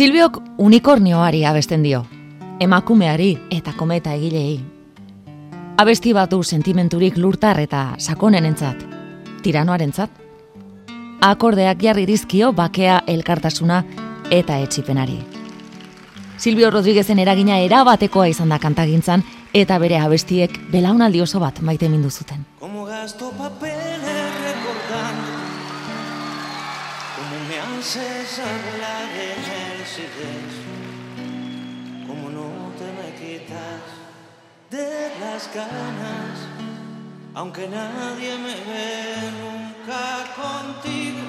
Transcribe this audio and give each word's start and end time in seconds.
Silbiok 0.00 0.38
unikornioari 0.56 1.42
abesten 1.44 1.82
dio, 1.84 1.98
emakumeari 2.64 3.34
eta 3.52 3.74
kometa 3.76 4.14
egilei. 4.16 4.54
Abesti 5.76 6.14
bat 6.16 6.30
du 6.32 6.38
sentimenturik 6.40 7.18
lurtar 7.20 7.60
eta 7.60 7.82
sakonen 7.98 8.46
entzat, 8.48 8.80
tiranoaren 9.44 9.92
zat. 9.92 10.14
Akordeak 11.20 11.84
jarri 11.84 12.06
dizkio 12.08 12.48
bakea 12.56 13.02
elkartasuna 13.06 13.82
eta 14.30 14.56
etxipenari. 14.64 15.18
Silvio 16.38 16.70
Rodríguezen 16.72 17.20
eragina 17.20 17.60
erabatekoa 17.60 18.30
izan 18.32 18.48
da 18.48 18.58
kantagintzan 18.58 19.26
eta 19.52 19.76
bere 19.84 20.00
abestiek 20.00 20.56
belaunaldi 20.72 21.20
oso 21.20 21.44
bat 21.44 21.60
maite 21.60 21.92
mindu 21.92 22.08
zuten. 22.08 22.46
Como 22.58 22.86
gasto 22.86 23.34
papeles 23.36 24.32
recordando 24.48 25.40
Como 27.20 27.44
me 27.50 27.60
haces 27.60 28.38
hablar 28.38 29.49
Como 32.06 32.30
no 32.30 32.48
te 32.78 32.86
me 32.98 33.08
quitas 33.20 33.82
de 34.70 35.12
las 35.20 35.50
ganas 35.54 36.48
Aunque 37.34 37.68
nadie 37.68 38.36
me 38.38 38.54
ve 38.68 39.30
nunca 39.42 40.02
contigo 40.36 41.28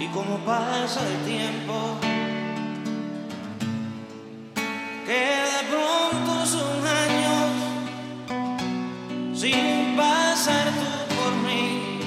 Y 0.00 0.06
como 0.08 0.38
pasa 0.44 1.00
el 1.06 1.18
tiempo 1.24 1.98
que 5.06 5.12
de 5.12 5.62
pronto 5.70 6.46
son 6.46 6.86
años 6.86 7.50
sin 9.34 9.96
pasar 9.96 10.66
tú 10.68 11.14
por 11.14 11.32
mí 11.46 11.98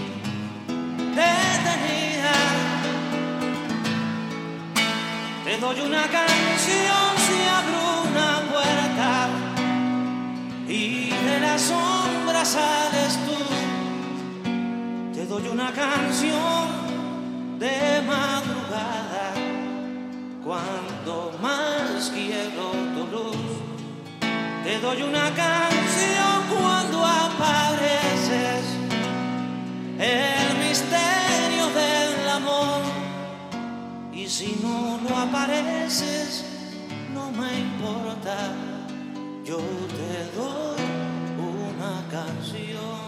detenida. 1.16 2.05
Te 5.56 5.62
doy 5.62 5.80
una 5.80 6.02
canción 6.02 7.12
si 7.26 7.48
abro 7.48 8.12
una 8.12 8.42
puerta 8.52 9.30
y 10.68 11.12
de 11.12 11.40
la 11.40 11.58
sombra 11.58 12.44
sales 12.44 13.18
tú. 13.26 13.38
Te 15.14 15.26
doy 15.26 15.48
una 15.48 15.72
canción 15.72 16.68
de 17.58 18.02
madrugada 18.06 19.34
cuando 20.44 21.38
más 21.42 22.12
quiero 22.14 22.72
tu 22.94 23.08
luz. 23.16 23.38
Te 24.66 24.78
doy 24.82 25.04
una 25.04 25.34
canción 25.34 26.36
cuando 26.50 27.06
apareces, 27.06 28.66
el 30.00 30.58
misterio 30.68 31.25
Y 34.26 34.28
si 34.28 34.58
no 34.60 35.00
lo 35.08 35.16
apareces, 35.16 36.44
no 37.14 37.30
me 37.30 37.60
importa, 37.60 38.56
yo 39.46 39.58
te 39.58 40.32
doy 40.36 40.82
una 41.38 42.04
canción. 42.10 43.06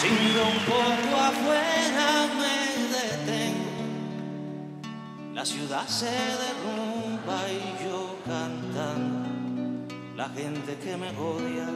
Si 0.00 0.08
miro 0.08 0.42
un 0.48 0.60
poco 0.66 1.16
afuera 1.30 2.26
me 2.40 2.56
detengo, 2.96 3.74
la 5.32 5.46
ciudad 5.46 5.86
se 5.86 6.10
derrumba 6.42 7.38
y 7.52 7.84
yo 7.84 8.18
cantando, 8.26 9.28
la 10.16 10.28
gente 10.30 10.76
que 10.82 10.96
me 10.96 11.10
odia 11.10 11.68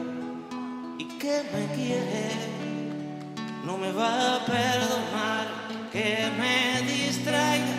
y 0.97 1.05
que 1.19 1.43
me 1.53 1.73
quiere, 1.73 2.54
no 3.65 3.77
me 3.77 3.91
va 3.91 4.35
a 4.35 4.45
perdonar 4.45 5.45
que 5.91 6.29
me 6.39 6.81
distraiga. 6.83 7.77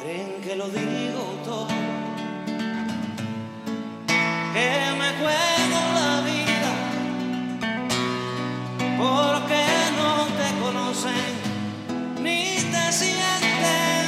Creen 0.00 0.40
que 0.44 0.54
lo 0.56 0.68
digo 0.68 1.22
todo, 1.44 1.68
que 4.54 4.70
me 5.00 5.08
juego 5.20 5.78
la 5.98 6.12
vida 6.30 6.72
porque 9.02 9.62
no 9.98 10.12
te 10.38 10.48
conocen 10.62 11.32
ni 12.22 12.42
te 12.72 12.92
sienten. 12.92 14.04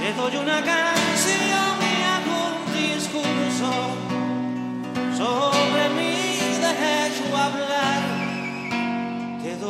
Te 0.00 0.12
doy 0.14 0.36
una 0.36 0.62
canción 0.64 0.99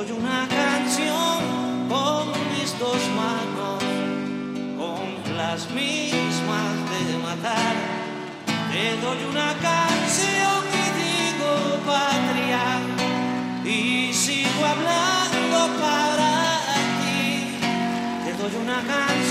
Doy 0.01 0.13
una 0.13 0.49
canción 0.49 1.87
con 1.87 2.29
mis 2.53 2.71
dos 2.79 3.01
manos, 3.21 3.83
con 4.79 5.37
las 5.37 5.69
mismas 5.73 6.73
de 6.91 7.19
matar. 7.19 7.75
Te 8.73 8.97
doy 9.03 9.25
una 9.31 9.53
canción 9.61 10.61
y 10.73 10.87
digo 11.01 11.53
patria 11.85 12.81
y 13.63 14.11
sigo 14.15 14.65
hablando 14.65 15.59
para 15.79 16.33
ti. 17.03 17.59
Te 18.25 18.33
doy 18.43 18.55
una 18.57 18.81
canción 18.81 19.30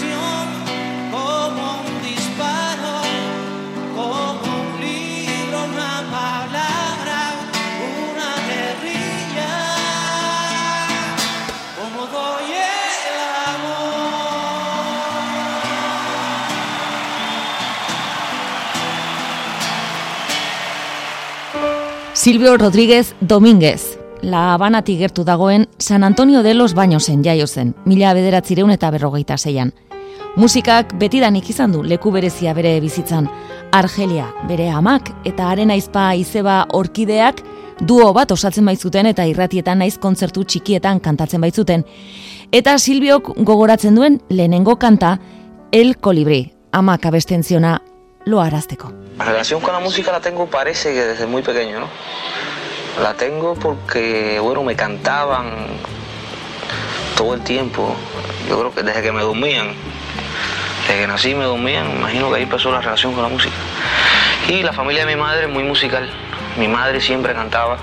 Silvio 22.29 22.57
Rodríguez 22.57 23.16
Domínguez, 23.22 23.97
La 24.22 24.53
Habanatik 24.53 25.00
gertu 25.00 25.23
dagoen 25.23 25.67
San 25.79 26.03
Antonio 26.03 26.44
de 26.44 26.53
los 26.53 26.75
Bañosen 26.75 27.23
jaio 27.23 27.47
zen, 27.47 27.73
mila 27.85 28.13
bederatzireun 28.13 28.69
eta 28.69 28.91
berrogeita 28.91 29.35
zeian. 29.40 29.73
Musikak 30.35 30.94
betidanik 31.00 31.50
izan 31.50 31.72
du 31.72 31.81
leku 31.81 32.12
berezia 32.12 32.53
bere 32.53 32.75
bizitzan. 32.81 33.25
Argelia, 33.72 34.28
bere 34.47 34.69
amak 34.69 35.09
eta 35.25 35.50
haren 35.50 35.72
aizpa 35.73 36.13
izeba 36.13 36.68
orkideak 36.69 37.41
duo 37.81 38.13
bat 38.13 38.29
osatzen 38.38 38.69
baitzuten 38.69 39.09
eta 39.09 39.25
irratietan 39.25 39.81
naiz 39.81 39.97
kontzertu 39.97 40.44
txikietan 40.44 41.00
kantatzen 41.00 41.41
baitzuten. 41.41 41.88
Eta 42.51 42.78
Silbiok 42.78 43.39
gogoratzen 43.41 43.97
duen 43.97 44.22
lehenengo 44.29 44.78
kanta 44.78 45.18
El 45.72 45.97
Colibrí, 45.97 46.44
amak 46.72 47.09
abestentziona 47.09 47.79
lo. 48.29 48.94
La 49.17 49.25
relación 49.25 49.59
con 49.59 49.73
la 49.73 49.79
música 49.79 50.12
la 50.12 50.22
tengo, 50.22 50.47
parece 50.47 50.94
que 50.94 51.01
desde 51.01 51.25
muy 51.25 51.41
pequeño, 51.41 51.79
¿no? 51.79 51.88
La 53.01 53.13
tengo 53.13 53.56
porque, 53.56 54.40
bueno, 54.40 54.63
me 54.63 54.75
cantaban 54.75 55.67
todo 57.18 57.34
el 57.34 57.41
tiempo. 57.41 57.95
Yo 58.47 58.59
creo 58.59 58.73
que 58.73 58.84
desde 58.84 59.01
que 59.01 59.12
me 59.12 59.22
dormían, 59.22 59.73
desde 60.88 61.01
que 61.01 61.07
nací 61.07 61.35
me 61.35 61.45
dormían, 61.45 61.89
imagino 61.97 62.29
que 62.29 62.38
ahí 62.38 62.44
empezó 62.44 62.72
la 62.72 62.81
relación 62.81 63.13
con 63.13 63.23
la 63.23 63.29
música. 63.29 63.56
Y 64.47 64.63
la 64.63 64.73
familia 64.73 65.06
de 65.06 65.16
mi 65.16 65.22
madre 65.22 65.47
muy 65.47 65.63
musical. 65.63 66.09
Mi 66.57 66.68
madre 66.68 67.00
siempre 67.00 67.34
cantaba, 67.34 67.78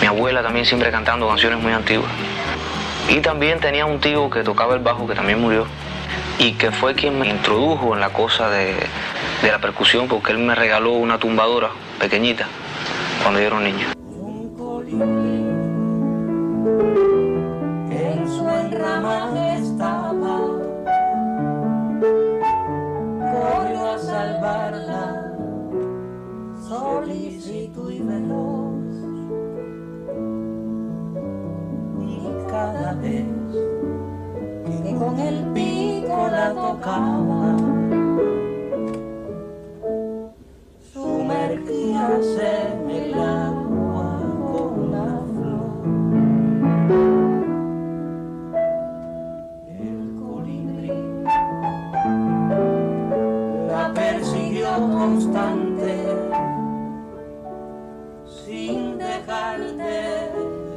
mi 0.00 0.06
abuela 0.06 0.42
también 0.42 0.66
siempre 0.66 0.90
cantando 0.90 1.28
canciones 1.28 1.58
muy 1.58 1.72
antiguas. 1.72 2.10
Y 3.08 3.20
también 3.20 3.60
tenía 3.60 3.86
un 3.86 4.00
tío 4.00 4.28
que 4.28 4.42
tocaba 4.42 4.74
el 4.74 4.80
bajo, 4.80 5.06
que 5.06 5.14
también 5.14 5.40
murió, 5.40 5.66
y 6.38 6.52
que 6.52 6.70
fue 6.70 6.94
quien 6.94 7.18
me 7.18 7.28
introdujo 7.28 7.94
en 7.94 8.00
la 8.00 8.10
cosa 8.10 8.48
de, 8.48 8.74
la 9.42 9.58
percusión, 9.58 10.06
porque 10.08 10.32
él 10.32 10.38
me 10.38 10.54
regaló 10.54 10.92
una 10.92 11.18
tumbadora 11.18 11.70
pequeñita 11.98 12.46
cuando 13.22 13.40
yo 13.40 13.46
era 13.46 13.56
un 13.56 13.64
niño. 13.64 13.86
en 17.90 18.28
su 18.28 18.48
enramaje 18.48 19.54
estaba 19.56 20.38
corrió 23.32 23.90
a 23.90 23.98
salvarla 23.98 25.34
solícito 26.68 27.90
y 27.90 28.00
veloz 28.00 28.78
y 32.00 32.50
cada 32.50 32.92
vez 32.94 33.77
con 34.98 35.18
el 35.20 35.44
pico 35.54 36.28
la 36.28 36.52
tocaba 36.52 37.56
sumergíase 40.92 42.50
en 42.72 42.90
el 42.90 43.14
agua 43.14 44.08
con 44.50 44.92
la 44.92 45.10
flor. 45.30 45.70
El 49.68 50.00
colibrí 50.20 50.92
la 53.68 53.92
persiguió 53.94 54.70
constante 54.98 55.92
sin 58.44 58.98
dejar 58.98 59.60
de 59.60 60.32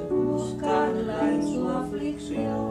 buscarla 0.10 1.20
en 1.32 1.42
su 1.48 1.70
aflicción. 1.70 2.71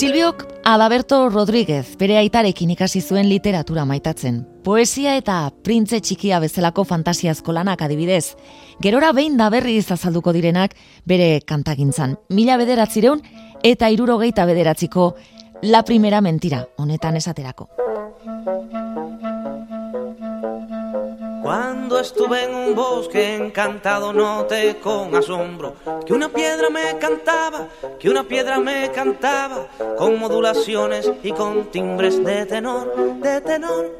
Silbiok 0.00 0.46
Adaberto 0.64 1.28
Rodríguez 1.28 1.98
bere 2.00 2.14
aitarekin 2.16 2.70
ikasi 2.72 3.02
zuen 3.04 3.26
literatura 3.28 3.82
maitatzen. 3.84 4.38
Poesia 4.64 5.12
eta 5.18 5.34
printze 5.60 5.98
txikia 6.00 6.38
bezalako 6.40 6.86
fantasiazko 6.88 7.52
lanak 7.52 7.84
adibidez. 7.84 8.32
Gerora 8.80 9.10
behin 9.12 9.36
da 9.36 9.50
berri 9.52 9.76
azalduko 9.76 10.32
direnak 10.32 10.72
bere 11.04 11.42
kantagintzan. 11.44 12.16
Mila 12.30 12.56
bederatzireun 12.56 13.20
eta 13.62 13.90
irurogeita 13.92 14.46
bederatziko 14.48 15.16
La 15.68 15.84
Primera 15.84 16.22
Mentira, 16.22 16.64
honetan 16.78 17.20
esaterako. 17.20 17.68
Estuve 22.00 22.44
en 22.44 22.54
un 22.54 22.74
bosque 22.74 23.36
encantado 23.36 24.10
noté 24.10 24.78
con 24.78 25.14
asombro 25.14 25.74
que 26.06 26.14
una 26.14 26.30
piedra 26.30 26.70
me 26.70 26.96
cantaba, 26.98 27.68
que 27.98 28.08
una 28.08 28.24
piedra 28.24 28.58
me 28.58 28.90
cantaba 28.90 29.68
con 29.98 30.18
modulaciones 30.18 31.12
y 31.22 31.30
con 31.32 31.70
timbres 31.70 32.24
de 32.24 32.46
tenor, 32.46 33.20
de 33.20 33.40
tenor. 33.42 33.90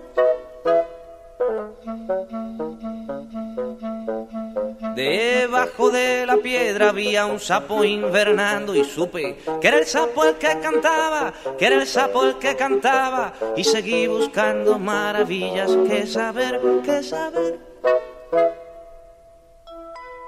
Debajo 4.95 5.91
de 5.91 6.25
la 6.25 6.39
piedra 6.39 6.89
había 6.89 7.27
un 7.27 7.39
sapo 7.39 7.85
invernando 7.85 8.75
y 8.75 8.83
supe 8.83 9.37
que 9.61 9.69
era 9.69 9.79
el 9.79 9.87
sapo 9.87 10.25
el 10.25 10.37
que 10.37 10.59
cantaba, 10.61 11.35
que 11.59 11.67
era 11.67 11.77
el 11.77 11.87
sapo 11.87 12.25
el 12.25 12.39
que 12.39 12.57
cantaba 12.57 13.35
y 13.57 13.63
seguí 13.63 14.07
buscando 14.07 14.79
maravillas 14.79 15.71
que 15.87 16.07
saber, 16.07 16.61
que 16.83 17.03
saber. 17.03 17.70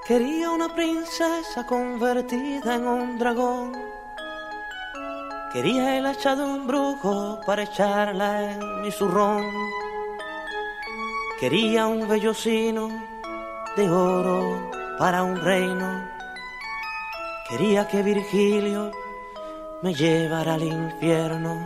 Quería 0.04 0.50
una 0.50 0.68
princesa 0.74 1.64
convertida 1.64 2.74
en 2.74 2.86
un 2.88 3.18
dragón. 3.20 3.72
Quería 5.52 5.96
el 5.96 6.06
hacha 6.06 6.34
de 6.34 6.42
un 6.42 6.66
brujo 6.66 7.38
para 7.46 7.62
echarla 7.62 8.50
en 8.50 8.82
mi 8.82 8.90
zurrón. 8.90 9.44
Quería 11.38 11.86
un 11.86 12.08
vellocino 12.08 12.88
de 13.76 13.88
oro 13.88 14.72
para 14.98 15.22
un 15.22 15.40
reino. 15.40 16.10
Quería 17.48 17.86
que 17.86 18.02
Virgilio 18.02 18.90
me 19.82 19.94
llevara 19.94 20.54
al 20.54 20.64
infierno. 20.64 21.64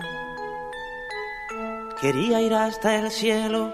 Quería 2.03 2.43
ir 2.43 2.53
hasta 2.53 2.97
el 2.97 3.11
cielo 3.11 3.73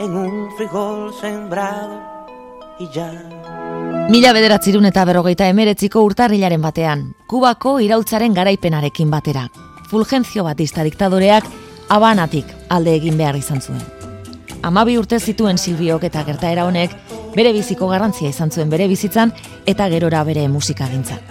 en 0.00 0.16
un 0.16 0.50
frijol 0.56 1.14
sembrado 1.14 2.26
y 2.80 2.88
ya. 2.88 3.53
Mila 4.04 4.34
bederatzirun 4.36 4.84
eta 4.84 5.02
berrogeita 5.08 5.46
emeretziko 5.48 6.02
urtarrilaren 6.04 6.60
batean, 6.60 7.06
Kubako 7.26 7.78
iraultzaren 7.80 8.34
garaipenarekin 8.36 9.08
batera. 9.10 9.46
Fulgencio 9.88 10.44
Batista 10.44 10.84
diktadoreak 10.84 11.46
abanatik 11.88 12.50
alde 12.68 12.94
egin 12.98 13.16
behar 13.16 13.38
izan 13.40 13.62
zuen. 13.62 13.80
Amabi 14.62 14.98
urte 15.00 15.18
zituen 15.18 15.56
Silbiok 15.56 16.04
eta 16.10 16.24
gertaera 16.28 16.66
honek 16.68 16.92
bere 17.34 17.54
biziko 17.56 17.88
garrantzia 17.88 18.28
izan 18.28 18.52
zuen 18.52 18.68
bere 18.68 18.88
bizitzan 18.92 19.32
eta 19.66 19.88
gerora 19.88 20.22
bere 20.24 20.46
musikagintzan. 20.48 21.24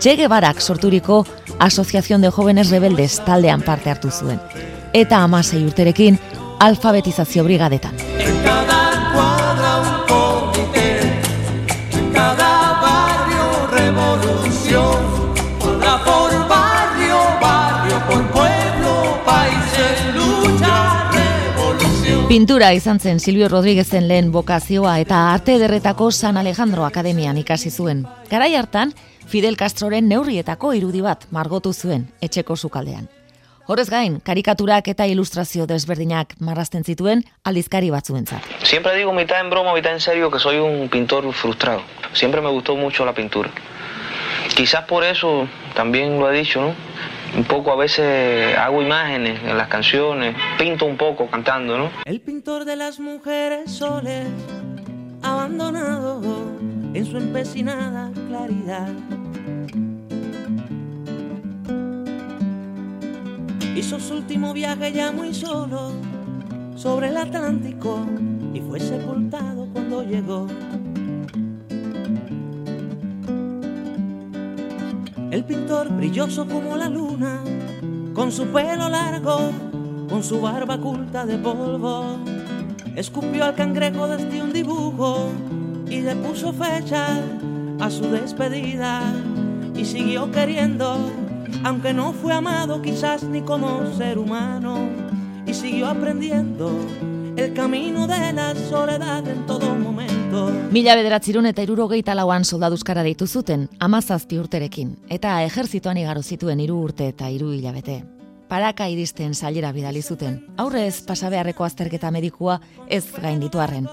Che 0.00 0.14
Guevarak 0.16 0.60
sorturiko 0.60 1.26
Asociación 1.58 2.20
de 2.20 2.30
Jóvenes 2.30 2.70
Rebeldes 2.70 3.24
taldean 3.24 3.62
parte 3.62 3.90
hartu 3.90 4.10
zuen. 4.10 4.40
Eta 4.92 5.18
amasei 5.18 5.64
urterekin 5.64 6.18
alfabetizazio 6.60 7.42
brigadetan. 7.44 8.43
Pintura 22.34 22.72
izan 22.74 22.98
zen 22.98 23.20
Silvio 23.22 23.46
Rodríguezen 23.46 24.08
lehen 24.10 24.32
bokazioa 24.34 24.96
eta 24.98 25.18
arte 25.32 25.54
ederretako 25.54 26.08
San 26.10 26.36
Alejandro 26.36 26.82
Akademian 26.82 27.36
ikasi 27.38 27.70
zuen. 27.70 28.00
Garai 28.26 28.56
hartan, 28.58 28.90
Fidel 29.30 29.54
Castroren 29.56 30.08
neurrietako 30.10 30.72
irudi 30.74 30.98
bat 31.04 31.28
margotu 31.30 31.70
zuen 31.72 32.08
etxeko 32.20 32.56
sukaldean. 32.56 33.06
Horrez 33.68 33.86
gain, 33.86 34.18
karikaturak 34.18 34.90
eta 34.90 35.06
ilustrazio 35.06 35.68
desberdinak 35.70 36.34
marrazten 36.40 36.82
zituen 36.82 37.22
aldizkari 37.44 37.94
batzuentzat. 37.94 38.50
Siempre 38.64 38.96
digo 38.96 39.12
mitad 39.14 39.38
en 39.40 39.50
broma, 39.50 39.72
mitad 39.72 39.92
en 39.92 40.00
serio 40.00 40.28
que 40.28 40.40
soy 40.40 40.58
un 40.58 40.88
pintor 40.88 41.32
frustrado. 41.32 41.82
Siempre 42.14 42.40
me 42.40 42.50
gustó 42.50 42.74
mucho 42.74 43.06
la 43.06 43.14
pintura. 43.14 43.52
Quizás 44.56 44.82
por 44.86 45.04
eso 45.04 45.46
también 45.76 46.18
lo 46.18 46.32
he 46.32 46.38
dicho, 46.38 46.60
¿no? 46.60 46.74
Un 47.36 47.42
poco 47.44 47.72
a 47.72 47.76
veces 47.76 48.56
hago 48.56 48.80
imágenes 48.80 49.40
en 49.42 49.58
las 49.58 49.66
canciones, 49.66 50.36
pinto 50.56 50.86
un 50.86 50.96
poco 50.96 51.26
cantando, 51.26 51.76
¿no? 51.76 51.90
El 52.04 52.20
pintor 52.20 52.64
de 52.64 52.76
las 52.76 53.00
mujeres 53.00 53.72
soles, 53.72 54.28
abandonado 55.20 56.22
en 56.94 57.04
su 57.04 57.16
empecinada 57.16 58.12
claridad. 58.28 58.88
Hizo 63.74 63.98
su 63.98 64.14
último 64.14 64.52
viaje 64.52 64.92
ya 64.92 65.10
muy 65.10 65.34
solo 65.34 65.90
sobre 66.76 67.08
el 67.08 67.16
Atlántico 67.16 68.06
y 68.52 68.60
fue 68.60 68.78
sepultado 68.78 69.66
cuando 69.72 70.04
llegó. 70.04 70.46
El 75.34 75.42
pintor 75.42 75.88
brilloso 75.88 76.46
como 76.46 76.76
la 76.76 76.88
luna, 76.88 77.40
con 78.14 78.30
su 78.30 78.46
pelo 78.52 78.88
largo, 78.88 79.50
con 80.08 80.22
su 80.22 80.40
barba 80.40 80.76
oculta 80.76 81.26
de 81.26 81.36
polvo, 81.38 82.18
escupió 82.94 83.44
al 83.44 83.56
cangrejo 83.56 84.06
desde 84.06 84.40
un 84.40 84.52
dibujo 84.52 85.30
y 85.90 86.02
le 86.02 86.14
puso 86.14 86.52
fecha 86.52 87.20
a 87.80 87.90
su 87.90 88.08
despedida 88.12 89.02
y 89.74 89.84
siguió 89.84 90.30
queriendo, 90.30 91.10
aunque 91.64 91.92
no 91.92 92.12
fue 92.12 92.32
amado 92.32 92.80
quizás 92.80 93.24
ni 93.24 93.40
como 93.40 93.92
ser 93.96 94.18
humano, 94.18 94.88
y 95.46 95.52
siguió 95.52 95.88
aprendiendo 95.88 96.70
el 97.36 97.52
camino 97.54 98.06
de 98.06 98.32
la 98.32 98.54
soledad 98.54 99.26
en 99.26 99.46
todo 99.46 99.74
momento. 99.74 100.50
Mila 100.70 100.94
bederatzirun 100.96 101.46
eta 101.46 101.62
irurogeita 101.62 102.14
lauan 102.14 102.44
soldaduzkara 102.44 103.02
deitu 103.02 103.26
zuten, 103.26 103.68
amazazpi 103.78 104.38
urterekin, 104.38 104.96
eta 105.08 105.42
ejerzitoan 105.44 105.98
igaro 105.98 106.22
zituen 106.22 106.60
hiru 106.60 106.80
urte 106.82 107.08
eta 107.08 107.30
hiru 107.30 107.52
hilabete. 107.52 108.02
Paraka 108.48 108.88
iristen 108.88 109.34
sailera 109.34 109.72
bidali 109.72 110.02
zuten, 110.02 110.40
aurrez 110.56 111.02
pasabeharreko 111.06 111.64
azterketa 111.64 112.10
medikua 112.10 112.60
ez 112.88 113.04
gainditu 113.12 113.60
arren. 113.60 113.88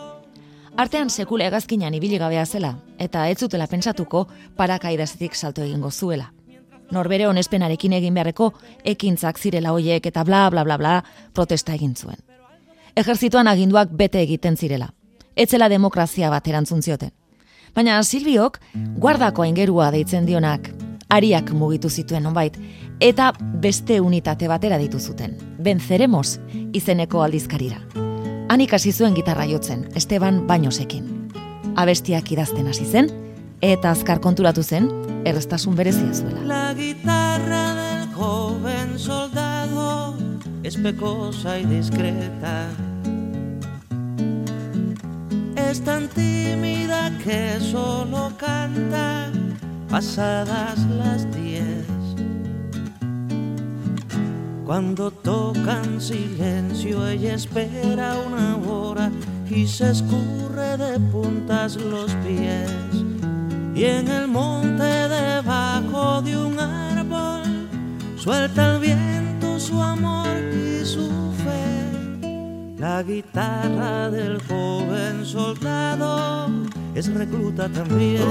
Artean 0.78 1.10
sekule 1.10 1.48
egazkinan 1.48 1.94
ibili 1.94 2.18
gabea 2.18 2.46
zela, 2.46 2.78
eta 2.98 3.28
ez 3.30 3.38
zutela 3.40 3.68
pentsatuko 3.68 4.28
parakaidazetik 4.56 5.36
salto 5.36 5.64
egingo 5.64 5.92
zuela. 5.92 6.32
Norbere 6.92 7.28
honespenarekin 7.28 7.94
egin 7.94 8.14
beharreko 8.14 8.54
ekintzak 8.84 9.40
zirela 9.40 9.72
hoiek 9.72 10.06
eta 10.06 10.24
bla 10.24 10.50
bla 10.50 10.64
bla 10.64 10.78
bla 10.78 11.04
protesta 11.34 11.74
egin 11.74 11.96
zuen. 11.96 12.31
Ejerzituan 12.96 13.48
aginduak 13.48 13.90
bete 13.92 14.22
egiten 14.22 14.58
zirela. 14.58 14.92
Etzela 15.36 15.70
demokrazia 15.70 16.30
bat 16.30 16.48
erantzun 16.48 16.82
zioten. 16.82 17.12
Baina 17.76 18.02
Silbiok 18.04 18.60
guardako 19.00 19.46
aingerua 19.46 19.92
deitzen 19.92 20.26
dionak 20.28 20.70
ariak 21.12 21.52
mugitu 21.56 21.90
zituen 21.90 22.26
onbait 22.26 22.58
eta 23.00 23.32
beste 23.64 24.00
unitate 24.02 24.48
batera 24.48 24.78
ditu 24.78 25.00
zuten. 25.00 25.38
Benzeremos 25.60 26.40
izeneko 26.74 27.24
aldizkarira. 27.24 27.80
Han 28.52 28.62
ikasi 28.62 28.92
zuen 28.92 29.16
gitarra 29.16 29.46
jotzen, 29.48 29.88
Esteban 29.96 30.46
Bainosekin. 30.48 31.08
Abestiak 31.76 32.32
idazten 32.32 32.68
hasi 32.68 32.86
zen 32.86 33.08
eta 33.62 33.92
azkar 33.92 34.20
konturatu 34.20 34.64
zen 34.64 34.90
errestasun 35.26 35.76
berezia 35.76 36.14
zuela. 36.14 36.44
La 36.44 36.74
guitarra 36.74 37.64
del 37.76 38.10
es 40.72 40.78
pecosa 40.78 41.60
y 41.60 41.66
discreta. 41.66 42.70
Es 45.56 45.82
tan 45.82 46.08
tímida 46.08 47.12
que 47.24 47.60
solo 47.60 48.32
canta 48.38 49.30
pasadas 49.90 50.80
las 50.98 51.28
diez. 51.36 51.86
Cuando 54.66 55.12
tocan 55.12 56.00
silencio 56.00 57.06
ella 57.06 57.34
espera 57.34 58.16
una 58.25 58.56
hora 58.66 59.12
y 59.50 59.68
se 59.68 59.92
escurre 59.92 60.78
de 60.78 61.00
puntas 61.12 61.75
los 61.75 62.12
pies. 62.25 62.72
Y 63.75 63.84
en 63.84 64.08
el 64.08 64.28
monte 64.30 65.10
debajo 65.10 66.22
de 66.22 66.38
un 66.38 66.58
árbol 66.60 67.68
suelta 68.16 68.75
el 68.75 68.80
viento 68.80 69.21
su 69.62 69.80
amor 69.82 70.27
y 70.53 70.86
su 70.86 71.08
fe. 71.44 72.77
La 72.80 73.03
guitarra 73.03 74.10
del 74.10 74.41
joven 74.41 75.24
soldado 75.24 76.50
es 76.96 77.13
recluta 77.13 77.70
también. 77.70 78.24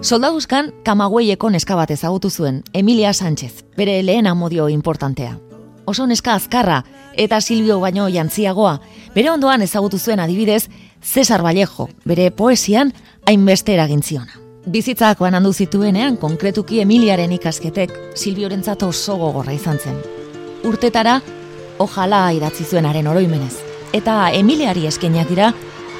Soldaduzkan 0.00 0.72
kamagueieko 0.84 1.50
neska 1.50 1.74
bat 1.74 1.90
ezagutu 1.90 2.30
zuen, 2.30 2.62
Emilia 2.72 3.12
Sánchez, 3.12 3.64
bere 3.76 4.02
lehen 4.02 4.26
amodio 4.26 4.68
importantea. 4.68 5.38
Oso 5.84 6.06
neska 6.06 6.34
azkarra 6.34 6.84
eta 7.14 7.40
Silvio 7.40 7.80
baino 7.80 8.08
jantziagoa, 8.08 8.80
bere 9.14 9.30
ondoan 9.30 9.62
ezagutu 9.62 9.98
zuen 9.98 10.20
adibidez, 10.20 10.70
Cesar 11.02 11.44
Vallejo, 11.44 11.90
bere 12.04 12.30
poesian 12.30 12.94
hainbeste 13.26 13.74
eragintziona. 13.74 14.47
Bizitzak 14.66 15.20
handu 15.22 15.52
zituenean 15.52 16.16
konkretuki 16.16 16.80
Emiliaren 16.80 17.32
ikasketek 17.32 17.92
Silviorentzat 18.14 18.82
oso 18.82 19.16
gogorra 19.16 19.52
izan 19.52 19.78
zen. 19.78 19.96
Urtetara, 20.64 21.20
ojala 21.78 22.32
idatzi 22.32 22.64
zuenaren 22.64 23.06
oroimenez. 23.06 23.54
Eta 23.92 24.30
Emiliari 24.30 24.86
eskenak 24.86 25.28
dira, 25.28 25.52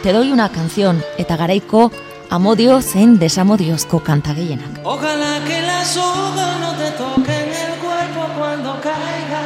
te 0.02 0.12
doi 0.12 0.32
una 0.32 0.48
canción 0.48 1.00
eta 1.18 1.36
garaiko 1.36 1.90
amodio 2.30 2.80
zein 2.82 3.18
desamodiozko 3.18 4.00
kanta 4.00 4.34
gehienak. 4.34 4.80
Ojalá 4.84 5.40
que 5.46 5.62
la 5.62 5.84
soga 5.84 6.58
no 6.58 6.74
te 6.74 6.90
toque 6.98 7.32
en 7.32 7.50
el 7.64 7.78
cuerpo 7.78 8.28
cuando 8.38 8.80
caiga, 8.82 9.44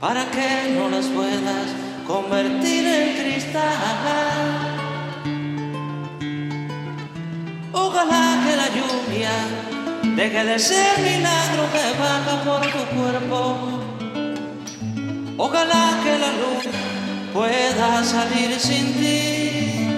para 0.00 0.30
que 0.30 0.74
no 0.76 0.90
las 0.90 1.06
puedas 1.06 1.68
convertir 2.06 2.86
en 2.86 3.16
cristal. 3.16 4.65
Ojalá 7.84 8.40
que 8.44 8.56
la 8.56 8.68
lluvia 8.76 9.34
deje 10.16 10.44
de 10.44 10.58
ser 10.58 10.98
milagro 11.00 11.64
que 11.74 11.84
baja 12.00 12.34
por 12.46 12.62
tu 12.74 12.82
cuerpo. 12.96 13.40
Ojalá 15.36 15.84
que 16.02 16.18
la 16.24 16.32
luz 16.40 16.64
pueda 17.34 18.02
salir 18.02 18.58
sin 18.58 18.86
ti. 18.98 19.88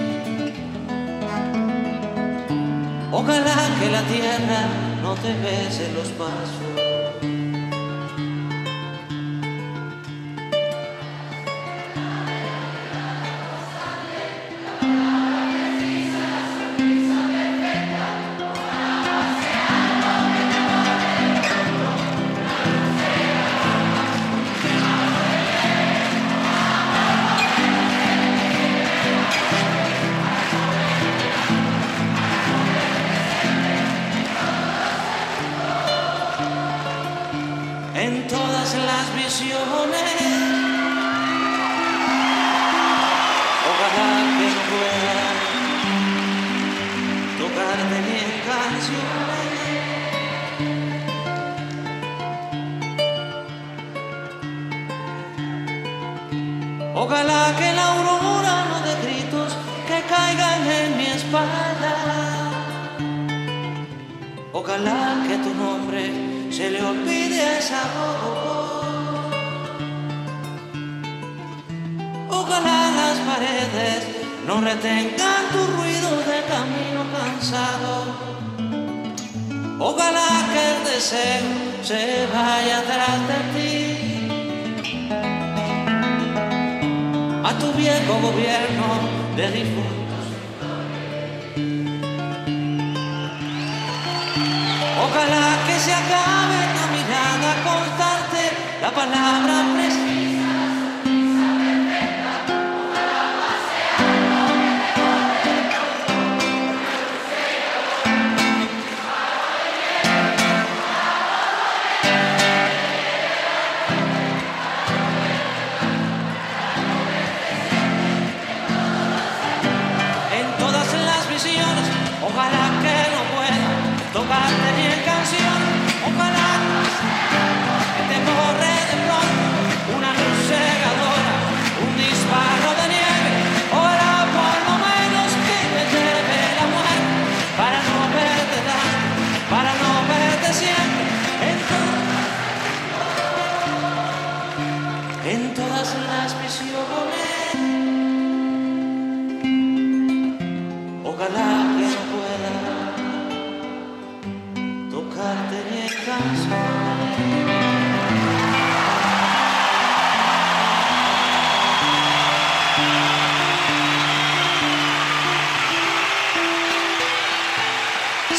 Ojalá 3.11 3.59
que 3.79 3.87
la 3.89 4.01
tierra 4.13 4.61
no 5.01 5.13
te 5.15 5.31
bese 5.43 5.91
los 5.93 6.09
pasos. 6.19 6.78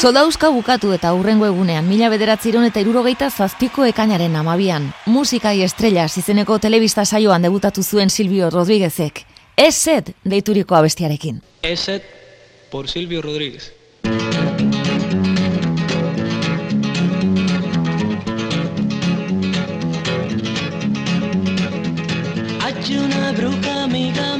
Sodauzka 0.01 0.49
bukatu 0.49 0.95
eta 0.95 1.11
hurrengo 1.13 1.45
egunean, 1.45 1.85
mila 1.85 2.07
bederatziron 2.09 2.63
eta 2.65 2.81
irurogeita 2.81 3.27
zazpiko 3.29 3.83
ekainaren 3.85 4.33
amabian. 4.39 4.87
Musikai 5.05 5.59
estrella 5.61 6.07
izeneko 6.21 6.57
telebista 6.57 7.05
saioan 7.05 7.45
debutatu 7.45 7.83
zuen 7.83 8.09
Silvio 8.09 8.49
Rodríguezek. 8.49 9.21
Eset 9.55 10.09
deituriko 10.25 10.73
abestiarekin. 10.73 11.43
Eset 11.61 12.01
por 12.71 12.89
Silvio 12.89 13.21
Rodríguez. 13.21 13.73
Hay 22.59 22.97
una 22.97 23.31
bruja 23.33 23.83
amiga 23.83 24.30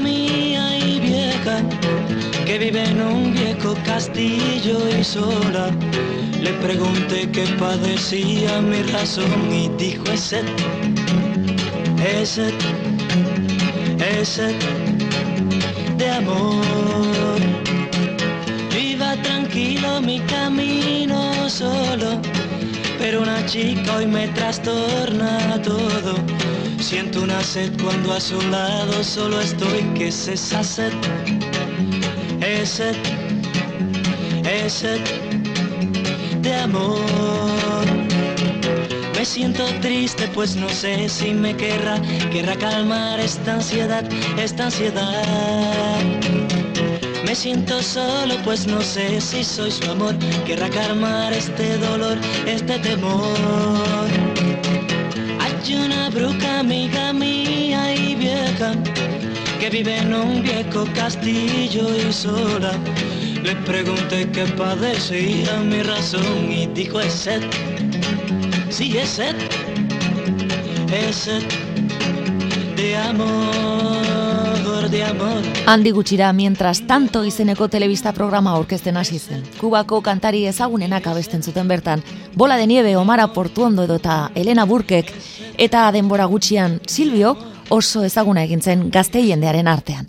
que 2.51 2.58
vive 2.58 2.84
en 2.84 3.00
un 3.00 3.34
viejo 3.34 3.75
castillo 3.86 4.77
y 4.89 5.03
sola. 5.05 5.72
Le 6.41 6.51
pregunté 6.65 7.29
qué 7.31 7.46
padecía 7.58 8.60
mi 8.60 8.81
razón 8.91 9.53
y 9.53 9.70
dijo 9.77 10.03
ese, 10.12 10.41
ese, 12.20 12.51
ese 14.20 14.48
de 15.98 16.10
amor. 16.10 17.39
Viva 18.75 19.15
tranquilo 19.24 20.01
mi 20.01 20.20
camino 20.20 21.50
solo, 21.50 22.20
pero 23.00 23.22
una 23.22 23.46
chica 23.46 23.96
hoy 23.96 24.08
me 24.08 24.27
trastorna 24.27 25.62
todo. 25.62 26.15
Siento 26.79 27.22
una 27.22 27.41
sed 27.43 27.72
cuando 27.81 28.12
a 28.12 28.20
su 28.20 28.41
lado 28.50 29.01
solo 29.05 29.39
estoy, 29.39 29.84
que 29.96 30.10
es 30.10 30.27
esa 30.27 30.62
sed? 30.62 30.91
Ese, 32.41 32.91
ese 34.43 35.00
de 36.41 36.55
amor. 36.55 37.00
Me 39.15 39.25
siento 39.25 39.63
triste 39.81 40.27
pues 40.33 40.55
no 40.55 40.67
sé 40.67 41.07
si 41.07 41.31
me 41.31 41.55
querrá, 41.55 42.01
querrá 42.31 42.55
calmar 42.55 43.19
esta 43.19 43.53
ansiedad, 43.53 44.03
esta 44.38 44.65
ansiedad. 44.65 46.00
Me 47.24 47.36
siento 47.36 47.81
solo 47.81 48.36
pues 48.43 48.65
no 48.65 48.81
sé 48.81 49.21
si 49.21 49.43
soy 49.43 49.71
su 49.71 49.89
amor, 49.91 50.15
querrá 50.45 50.69
calmar 50.69 51.31
este 51.33 51.77
dolor, 51.77 52.17
este 52.48 52.79
temor. 52.79 54.07
Hay 55.39 55.75
una 55.75 56.10
bruja 56.10 56.60
amiga 56.60 57.13
mía 57.13 57.93
y 57.95 58.15
vieja 58.15 58.74
que 59.62 59.70
vive 59.70 59.96
en 59.96 60.12
un 60.12 60.41
viejo 60.41 60.88
castillo 60.96 61.96
y 61.96 62.12
sola. 62.12 62.72
Le 63.44 63.56
pregunté 63.58 64.27
qué 64.32 64.46
padecía 64.58 65.60
mi 65.60 65.84
razón 65.84 66.51
y 66.51 66.65
dijo 66.65 67.00
es 67.00 67.13
sed. 67.13 67.44
Sí, 68.72 68.98
es 68.98 69.10
sed. 69.10 69.36
Es 70.91 71.15
sed 71.15 71.44
de 72.75 72.98
amor, 72.98 74.89
de 74.89 75.03
amor. 75.03 75.44
Handi 75.68 75.91
gutxira, 75.91 76.34
mientras 76.34 76.88
tanto 76.88 77.24
izeneko 77.24 77.68
telebista 77.70 78.13
programa 78.13 78.53
aurkezten 78.53 78.98
hasi 78.98 79.20
zen. 79.20 79.44
Kubako 79.60 80.01
kantari 80.01 80.48
ezagunenak 80.48 81.06
abesten 81.06 81.44
zuten 81.44 81.68
bertan, 81.68 82.01
Bola 82.34 82.58
de 82.58 82.65
Nieve, 82.65 82.98
Omara 82.98 83.27
Portuondo 83.27 83.84
edo 83.84 84.01
eta 84.01 84.32
Elena 84.34 84.65
Burkek, 84.65 85.13
eta 85.58 85.91
denbora 85.91 86.25
gutxian 86.25 86.80
Silvio 86.88 87.50
oso 87.72 88.04
ezaguna 88.06 88.44
egintzen 88.44 88.90
gazte 88.92 89.24
jendearen 89.24 89.68
artean. 89.72 90.08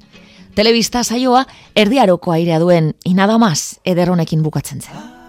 Telebista 0.54 1.04
saioa 1.04 1.46
erdiaroko 1.76 2.34
airea 2.34 2.58
duen 2.60 2.92
inadamaz 3.08 3.78
ederronekin 3.88 4.42
bukatzen 4.42 4.82
zen. 4.82 5.21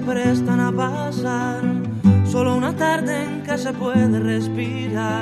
prestan 0.00 0.60
a 0.60 0.72
pasar. 0.72 1.62
Solo 2.24 2.56
una 2.56 2.74
tarde 2.74 3.24
en 3.24 3.42
que 3.42 3.58
se 3.58 3.72
puede 3.72 4.18
respirar. 4.20 5.19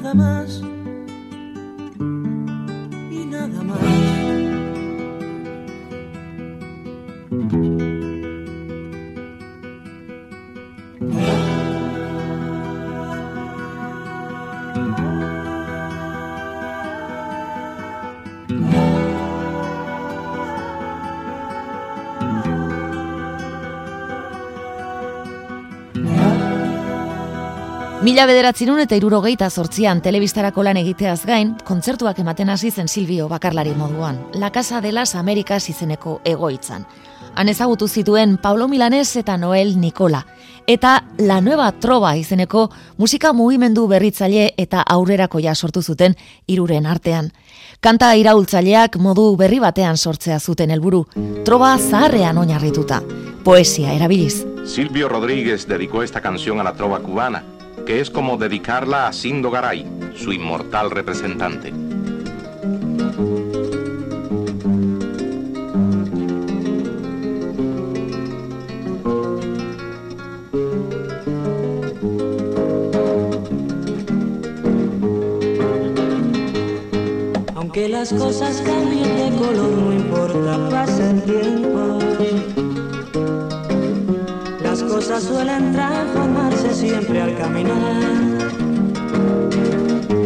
nada 0.00 0.14
más. 0.14 0.81
Mila 28.02 28.24
bederatzerun 28.26 28.80
eta 28.82 28.96
irurogeita 28.98 29.46
zortzian 29.46 30.00
telebistarako 30.02 30.64
lan 30.66 30.80
egiteaz 30.80 31.20
gain, 31.22 31.52
kontzertuak 31.62 32.18
ematen 32.18 32.48
hasi 32.50 32.72
zen 32.72 32.88
Silvio 32.90 33.28
bakarlari 33.30 33.76
moduan, 33.78 34.18
La 34.34 34.50
Casa 34.50 34.80
de 34.80 34.90
las 34.90 35.14
Americas 35.14 35.68
izeneko 35.70 36.16
egoitzan. 36.24 36.82
Han 37.36 37.48
ezagutu 37.48 37.86
zituen 37.86 38.38
Paulo 38.42 38.66
Milanes 38.66 39.14
eta 39.14 39.36
Noel 39.36 39.78
Nikola, 39.80 40.24
eta 40.66 41.04
La 41.18 41.40
Nueva 41.40 41.70
Trova 41.78 42.16
izeneko 42.16 42.70
musika 42.98 43.32
mugimendu 43.32 43.86
berritzaile 43.86 44.50
eta 44.58 44.82
aurrerakoia 44.82 45.54
sortu 45.54 45.80
zuten 45.82 46.16
iruren 46.48 46.86
artean. 46.86 47.30
Kanta 47.80 48.16
iraultzaileak 48.18 48.98
modu 48.98 49.36
berri 49.36 49.60
batean 49.62 49.96
sortzea 49.96 50.40
zuten 50.40 50.74
helburu, 50.74 51.04
troba 51.44 51.76
zaharrean 51.78 52.38
oinarrituta, 52.38 53.00
poesia 53.44 53.94
erabiliz. 53.94 54.44
Silvio 54.66 55.08
Rodríguez 55.08 55.68
dedicó 55.68 56.02
esta 56.02 56.20
canción 56.20 56.58
a 56.58 56.64
la 56.64 56.74
trova 56.74 57.00
cubana, 57.00 57.42
que 57.84 58.00
es 58.00 58.10
como 58.10 58.36
dedicarla 58.36 59.08
a 59.08 59.12
Sindo 59.12 59.50
Garay, 59.50 59.86
su 60.14 60.32
inmortal 60.32 60.90
representante. 60.90 61.72
Aunque 77.54 77.88
las 77.88 78.12
cosas 78.12 78.62
cambien 78.64 79.16
de 79.16 79.36
color, 79.36 79.70
no 79.70 79.92
importa, 79.92 80.68
pasa 80.70 81.10
el 81.10 81.22
tiempo. 81.22 82.51
Cosas 84.92 85.22
suelen 85.22 85.72
transformarse 85.72 86.74
siempre 86.74 87.22
al 87.22 87.34
caminar. 87.38 88.02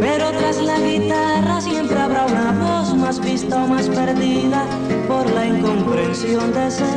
Pero 0.00 0.30
tras 0.32 0.60
la 0.60 0.80
guitarra 0.80 1.60
siempre 1.60 1.96
habrá 1.96 2.26
una 2.26 2.50
voz 2.50 2.96
más 2.96 3.20
vista 3.20 3.62
o 3.62 3.68
más 3.68 3.88
perdida 3.88 4.64
por 5.06 5.30
la 5.30 5.46
incomprensión 5.46 6.52
de 6.52 6.70
ser 6.72 6.88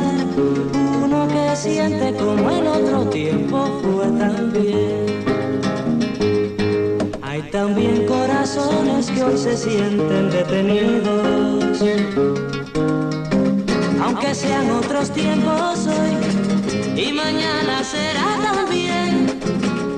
uno 1.04 1.28
que 1.28 1.54
siente 1.54 2.12
como 2.16 2.50
el 2.50 2.66
otro 2.66 3.08
tiempo 3.08 3.80
fue 3.80 4.06
también. 4.18 5.22
Hay 7.22 7.42
también 7.52 8.04
corazones 8.06 9.12
que 9.12 9.22
hoy 9.22 9.38
se 9.38 9.56
sienten 9.56 10.28
detenidos. 10.28 11.84
Aunque 14.02 14.34
sean 14.34 14.70
otros 14.72 15.10
tiempos 15.12 15.86
hoy 15.86 16.39
y 17.00 17.12
mañana 17.12 17.82
será 17.82 18.38
también, 18.42 19.26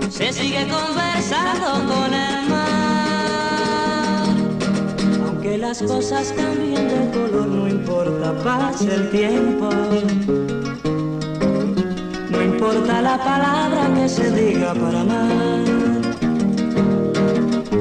se 0.08 0.32
sigue 0.32 0.68
conversando 0.68 1.92
con 1.92 2.14
el 2.14 2.48
mar. 2.48 4.26
Aunque 5.26 5.58
las 5.58 5.82
cosas 5.82 6.32
cambien 6.36 6.88
de 6.88 7.10
color, 7.10 7.48
no 7.48 7.68
importa, 7.68 8.32
pase 8.44 8.94
el 8.94 9.10
tiempo. 9.10 9.68
No 12.30 12.42
importa 12.42 13.02
la 13.02 13.18
palabra 13.18 13.90
que 13.94 14.08
se 14.08 14.30
diga 14.30 14.72
para 14.74 15.00
amar. 15.00 15.64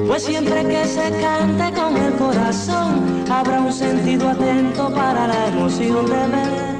Pues 0.08 0.24
siempre 0.24 0.66
que 0.66 0.84
se 0.84 1.10
cante 1.20 1.72
con 1.80 1.96
el 1.96 2.12
corazón, 2.14 3.24
habrá 3.30 3.60
un 3.60 3.72
sentido 3.72 4.28
atento 4.28 4.92
para 4.92 5.28
la 5.28 5.46
emoción 5.46 6.06
de 6.06 6.26
ver 6.34 6.72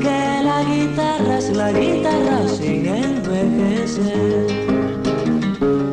que 0.00 0.42
la 0.42 0.62
guitarra 0.64 1.13
es 1.44 1.56
la 1.56 1.72
guitarra 1.72 2.48
sin 2.48 2.86
envejecer. 2.86 4.46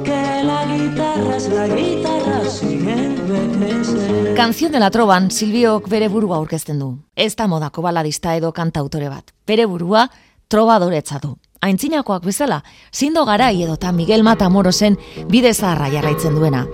Que 0.04 0.44
la 0.44 0.66
guitarra 0.66 1.36
es 1.36 1.50
la 1.50 1.68
guitarra 1.68 2.50
sin 2.50 2.90
envejecer. 2.90 4.34
Canción 4.36 4.72
de 4.72 4.80
la 4.80 4.92
Troban, 4.92 5.32
Silbiok 5.32 5.90
bere 5.90 6.08
burua 6.08 6.38
aurkezten 6.38 6.80
du. 6.80 6.98
Ez 7.16 7.36
da 7.36 7.48
modako 7.48 7.82
baladista 7.82 8.36
edo 8.36 8.52
kantautore 8.54 9.10
bat. 9.10 9.32
Bere 9.48 9.66
burua 9.66 10.10
trobadoretza 10.48 11.20
du. 11.20 11.38
Aintzinakoak 11.62 12.24
bezala, 12.26 12.64
zindo 12.92 13.26
garai 13.26 13.62
edota 13.64 13.92
Miguel 13.92 14.24
Matamorosen 14.24 14.98
bide 15.30 15.54
zaharra 15.54 15.92
jarraitzen 15.92 16.36
duena. 16.36 16.66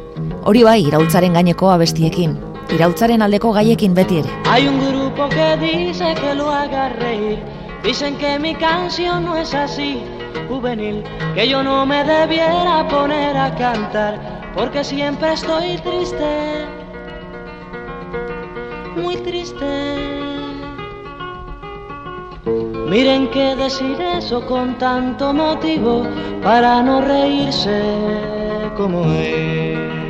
Hori 0.46 0.63
bai, 0.63 0.86
iraultzaren 0.88 1.34
gaineko 1.34 1.72
abestiekin. 1.72 2.38
Iraultzaren 2.72 3.22
aldeko 3.22 3.52
gaiekin 3.54 3.94
beti 3.94 4.20
ere. 4.20 4.30
Hay 4.46 4.68
un 4.68 4.80
grupo 4.80 5.28
que 5.30 5.58
dice 5.58 6.13
que 6.22 6.36
lo 6.36 6.50
haga 6.52 6.90
reír. 6.90 7.66
Dicen 7.84 8.18
que 8.18 8.40
mi 8.40 8.54
canción 8.56 9.26
no 9.26 9.36
es 9.36 9.54
así, 9.54 10.02
juvenil, 10.50 11.04
que 11.36 11.48
yo 11.48 11.63
no 11.63 11.86
me 11.86 12.04
debiera 12.04 12.88
poner 12.88 13.38
a 13.38 13.54
cantar, 13.56 14.20
porque 14.56 14.84
siempre 14.84 15.34
estoy 15.34 15.78
triste, 15.78 16.66
muy 18.96 19.16
triste. 19.18 20.18
Miren 22.90 23.30
que 23.32 23.56
decir 23.56 24.00
eso 24.02 24.46
con 24.46 24.78
tanto 24.78 25.34
motivo 25.34 26.08
para 26.42 26.82
no 26.82 27.02
reírse 27.02 27.82
como 28.78 29.12
es. 29.12 30.07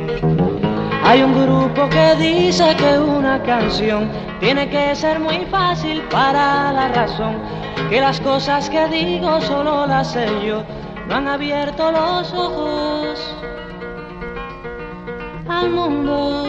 Hay 1.08 1.22
un 1.22 1.32
grupo 1.32 1.88
que 1.88 2.16
dice 2.16 2.76
que 2.76 2.98
una 2.98 3.42
canción 3.42 4.10
tiene 4.40 4.68
que 4.68 4.94
ser 4.94 5.18
muy 5.18 5.46
fácil 5.46 6.02
para 6.10 6.70
la 6.70 6.88
razón, 6.88 7.38
que 7.88 7.98
las 7.98 8.20
cosas 8.20 8.68
que 8.68 8.86
digo 8.88 9.40
solo 9.40 9.86
las 9.86 10.12
sé 10.12 10.26
yo, 10.46 10.62
no 11.08 11.14
han 11.14 11.26
abierto 11.26 11.90
los 11.90 12.30
ojos 12.34 13.34
al 15.48 15.70
mundo. 15.70 16.44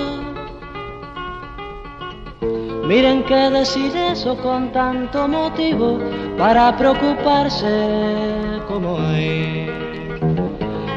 Miren 2.84 3.24
que 3.24 3.50
decir 3.52 3.96
eso 3.96 4.36
con 4.40 4.74
tanto 4.74 5.26
motivo 5.30 6.00
para 6.38 6.76
preocuparse 6.76 8.60
como 8.68 9.00
es. 9.14 9.70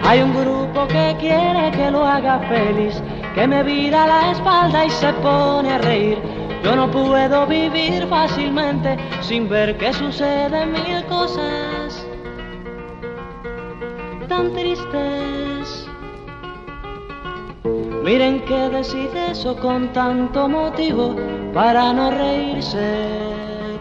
Hay 0.04 0.20
un 0.20 0.34
grupo 0.34 0.88
que 0.88 1.16
quiere 1.20 1.70
que 1.70 1.92
lo 1.92 2.04
haga 2.04 2.40
feliz, 2.48 3.00
que 3.34 3.46
me 3.46 3.62
vira 3.62 4.06
la 4.06 4.30
espalda 4.32 4.84
y 4.84 4.90
se 4.90 5.12
pone 5.14 5.72
a 5.72 5.78
reír. 5.78 6.18
Yo 6.62 6.76
no 6.76 6.90
puedo 6.90 7.46
vivir 7.46 8.06
fácilmente 8.06 8.96
sin 9.20 9.48
ver 9.48 9.76
que 9.78 9.92
suceden 9.92 10.72
mil 10.72 11.04
cosas 11.06 12.06
tan 14.28 14.52
tristes. 14.52 15.86
Miren 18.02 18.40
que 18.46 18.68
decir 18.70 19.10
eso 19.30 19.56
con 19.56 19.92
tanto 19.92 20.48
motivo 20.48 21.14
para 21.52 21.92
no 21.92 22.10
reírse. 22.10 23.31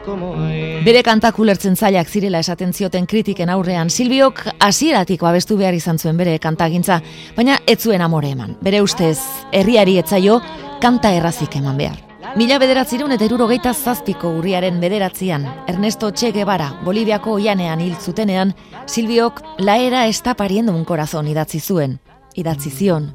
Bere 0.02 1.04
kantak 1.06 1.38
ulertzen 1.40 1.76
zailak 1.76 2.10
zirela 2.10 2.40
esaten 2.42 2.74
zioten 2.74 3.06
kritiken 3.06 3.50
aurrean, 3.54 3.90
Silbiok 3.90 4.42
hasieratik 4.60 5.22
abestu 5.24 5.58
behar 5.58 5.78
izan 5.78 6.00
zuen 6.00 6.18
bere 6.18 6.40
kantagintza, 6.42 7.02
baina 7.36 7.60
ez 7.68 7.80
zuen 7.84 8.02
amore 8.02 8.32
eman. 8.34 8.56
Bere 8.62 8.82
ustez, 8.82 9.20
herriari 9.52 10.00
etzaio 10.02 10.40
kanta 10.82 11.14
errazik 11.14 11.56
eman 11.62 11.78
behar. 11.78 12.00
Mila 12.36 12.58
bederatzireun 12.62 13.12
eta 13.12 13.26
erurogeita 13.28 13.74
zazpiko 13.74 14.30
urriaren 14.40 14.80
bederatzian, 14.80 15.46
Ernesto 15.68 16.12
Che 16.14 16.32
Guevara, 16.32 16.72
Boliviako 16.86 17.34
oianean 17.38 17.82
hil 17.82 17.96
zutenean, 17.96 18.56
Silbiok 18.88 19.42
la 19.60 19.78
era 19.78 20.08
está 20.08 20.34
pariendo 20.36 20.74
un 20.74 20.86
corazón 20.86 21.28
idatzi 21.28 21.60
zuen, 21.60 22.00
idatzi 22.34 22.72
zion. 22.72 23.12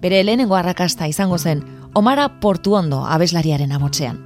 Bere 0.00 0.24
lehenengo 0.24 0.56
arrakasta 0.56 1.06
izango 1.06 1.38
zen, 1.38 1.64
Omara 1.94 2.40
Portuondo 2.40 3.04
abeslariaren 3.06 3.72
abotzean. 3.72 4.25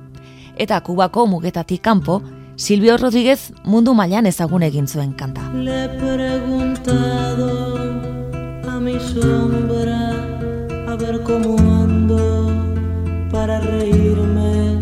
Eta 0.61 0.77
Kubako 0.85 1.25
mugetatik 1.27 1.81
kanpo, 1.81 2.21
Silvio 2.55 2.99
Rodríguez 3.01 3.55
mundu 3.65 3.95
mailan 3.97 4.27
ezagun 4.29 4.63
egin 4.67 4.85
zuen 4.87 5.15
kanta. 5.17 5.41
Le 5.57 5.89
preguntado 5.97 7.79
a 8.69 8.75
mi 8.79 8.99
sombra 9.01 10.13
a 10.93 10.97
ver 11.01 11.23
cómo 11.23 11.57
ando 11.57 12.53
para 13.33 13.61
reírme 13.61 14.79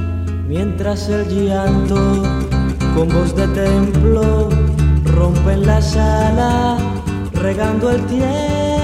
mientras 0.49 1.09
el 1.11 1.47
llanto 1.47 2.25
con 2.97 3.09
voz 3.15 3.37
de 3.37 3.47
templo 3.55 4.49
rompe 5.15 5.53
en 5.53 5.65
la 5.65 5.81
sala 5.81 6.77
regando 7.35 7.91
el 7.91 8.05
tiempo. 8.07 8.78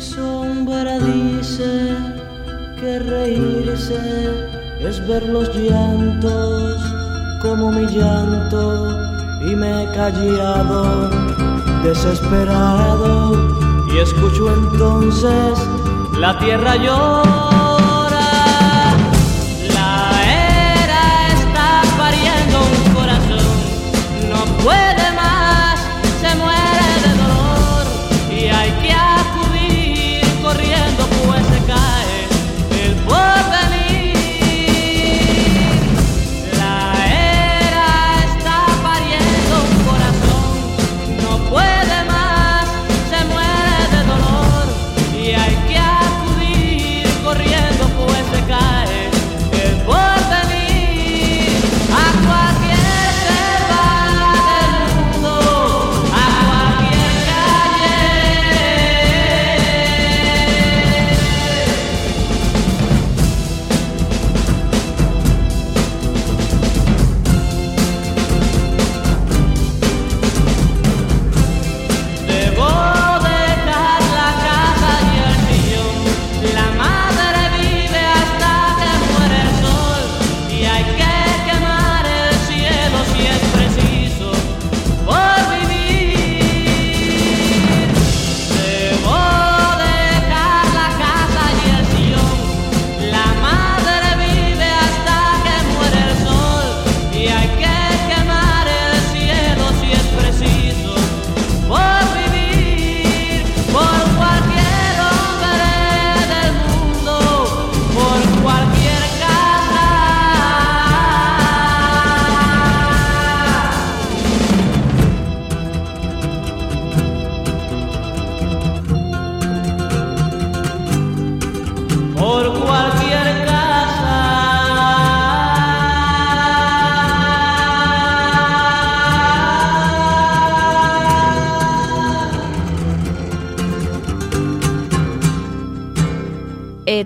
Sombra 0.00 0.98
dice 0.98 1.94
que 2.80 2.98
reírse 3.00 3.98
es 4.80 5.06
ver 5.06 5.28
los 5.28 5.54
llantos 5.54 6.80
como 7.42 7.70
mi 7.70 7.86
llanto 7.86 8.88
y 9.42 9.54
me 9.54 9.82
he 9.82 9.86
callado 9.92 11.10
desesperado 11.82 13.32
y 13.92 13.98
escucho 13.98 14.54
entonces 14.54 15.58
la 16.18 16.38
tierra 16.38 16.76
llora. 16.76 17.49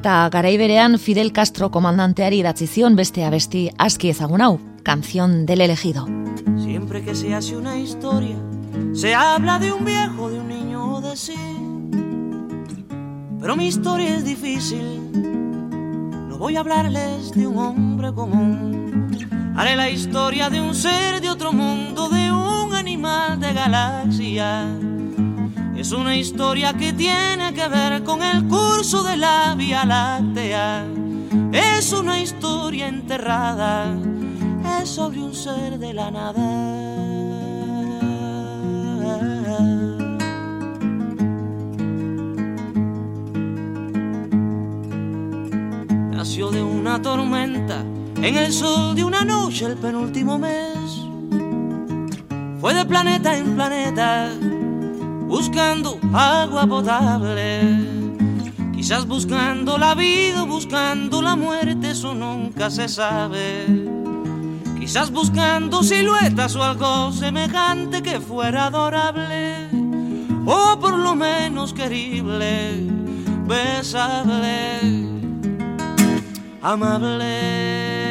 Eta 0.04 0.28
garaiberean 0.28 0.98
Fidel 1.00 1.30
Castro 1.32 1.70
komandanteari 1.72 2.42
idatzi 2.42 2.66
zion 2.68 2.92
beste 2.94 3.22
abesti 3.24 3.62
aski 3.80 4.10
ezagun 4.12 4.42
hau, 4.44 4.58
canción 4.84 5.46
del 5.46 5.62
elegido. 5.64 6.04
Siempre 6.62 7.02
que 7.02 7.14
se 7.14 7.32
hace 7.34 7.56
una 7.56 7.78
historia, 7.78 8.36
se 8.92 9.14
habla 9.14 9.58
de 9.58 9.72
un 9.72 9.82
viejo, 9.82 10.28
de 10.28 10.40
un 10.40 10.48
niño 10.48 11.00
de 11.00 11.16
sí. 11.16 11.32
Pero 13.40 13.56
mi 13.56 13.68
historia 13.68 14.14
es 14.14 14.26
difícil, 14.26 15.10
no 16.28 16.36
voy 16.36 16.56
a 16.56 16.60
hablarles 16.60 17.32
de 17.32 17.46
un 17.46 17.56
hombre 17.56 18.12
común. 18.12 19.08
Haré 19.56 19.74
la 19.74 19.88
historia 19.88 20.50
de 20.50 20.60
un 20.60 20.74
ser 20.74 21.22
de 21.22 21.30
otro 21.30 21.50
mundo, 21.54 22.10
de 22.10 22.30
un 22.30 22.74
animal 22.74 23.40
de 23.40 23.54
galaxia. 23.54 24.68
Es 25.85 25.92
una 25.92 26.16
historia 26.16 26.73
que 26.73 26.94
tiene 26.94 27.53
que 27.53 27.68
ver 27.68 28.03
con 28.05 28.23
el 28.23 28.49
curso 28.49 29.03
de 29.03 29.18
la 29.18 29.55
Vía 29.55 29.85
Láctea. 29.85 30.87
Es 31.53 31.92
una 31.92 32.18
historia 32.23 32.88
enterrada, 32.88 33.94
es 34.81 34.88
sobre 34.88 35.20
un 35.20 35.35
ser 35.35 35.79
de 35.79 35.92
la 35.92 36.11
nada. 36.11 36.40
Nació 46.12 46.51
de 46.51 46.62
una 46.62 47.03
tormenta 47.03 47.85
en 48.23 48.37
el 48.38 48.55
sol 48.55 48.94
de 48.94 49.05
una 49.05 49.23
noche 49.23 49.66
el 49.66 49.77
penúltimo 49.77 50.38
mes. 50.38 51.03
Fue 52.59 52.73
de 52.73 52.87
planeta 52.87 53.37
en 53.37 53.55
planeta 53.55 54.31
buscando 55.26 55.98
agua 56.12 56.66
potable. 56.66 58.04
Quizás 58.74 59.06
buscando 59.06 59.78
la 59.78 59.94
vida, 59.94 60.42
buscando 60.42 61.22
la 61.22 61.37
muerte, 61.37 61.90
eso 61.92 62.14
nunca 62.14 62.70
se 62.70 62.88
sabe. 62.88 63.66
Quizás 64.78 65.10
buscando 65.10 65.82
siluetas 65.82 66.54
o 66.56 66.62
algo 66.62 67.10
semejante 67.10 68.02
que 68.02 68.20
fuera 68.20 68.66
adorable, 68.66 69.70
o 70.44 70.78
por 70.78 70.98
lo 70.98 71.14
menos 71.14 71.72
querible, 71.72 72.84
besable, 73.46 74.80
amable. 76.60 78.04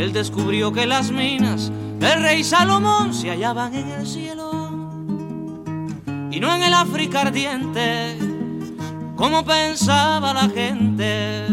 Él 0.00 0.14
descubrió 0.14 0.72
que 0.72 0.86
las 0.86 1.10
minas 1.10 1.70
del 1.98 2.22
rey 2.22 2.42
Salomón 2.42 3.12
se 3.12 3.28
hallaban 3.28 3.74
en 3.74 3.86
el 3.90 4.06
cielo 4.06 4.70
y 6.30 6.40
no 6.40 6.54
en 6.54 6.62
el 6.62 6.72
África 6.72 7.20
ardiente, 7.20 8.16
como 9.14 9.44
pensaba 9.44 10.32
la 10.32 10.48
gente. 10.48 11.44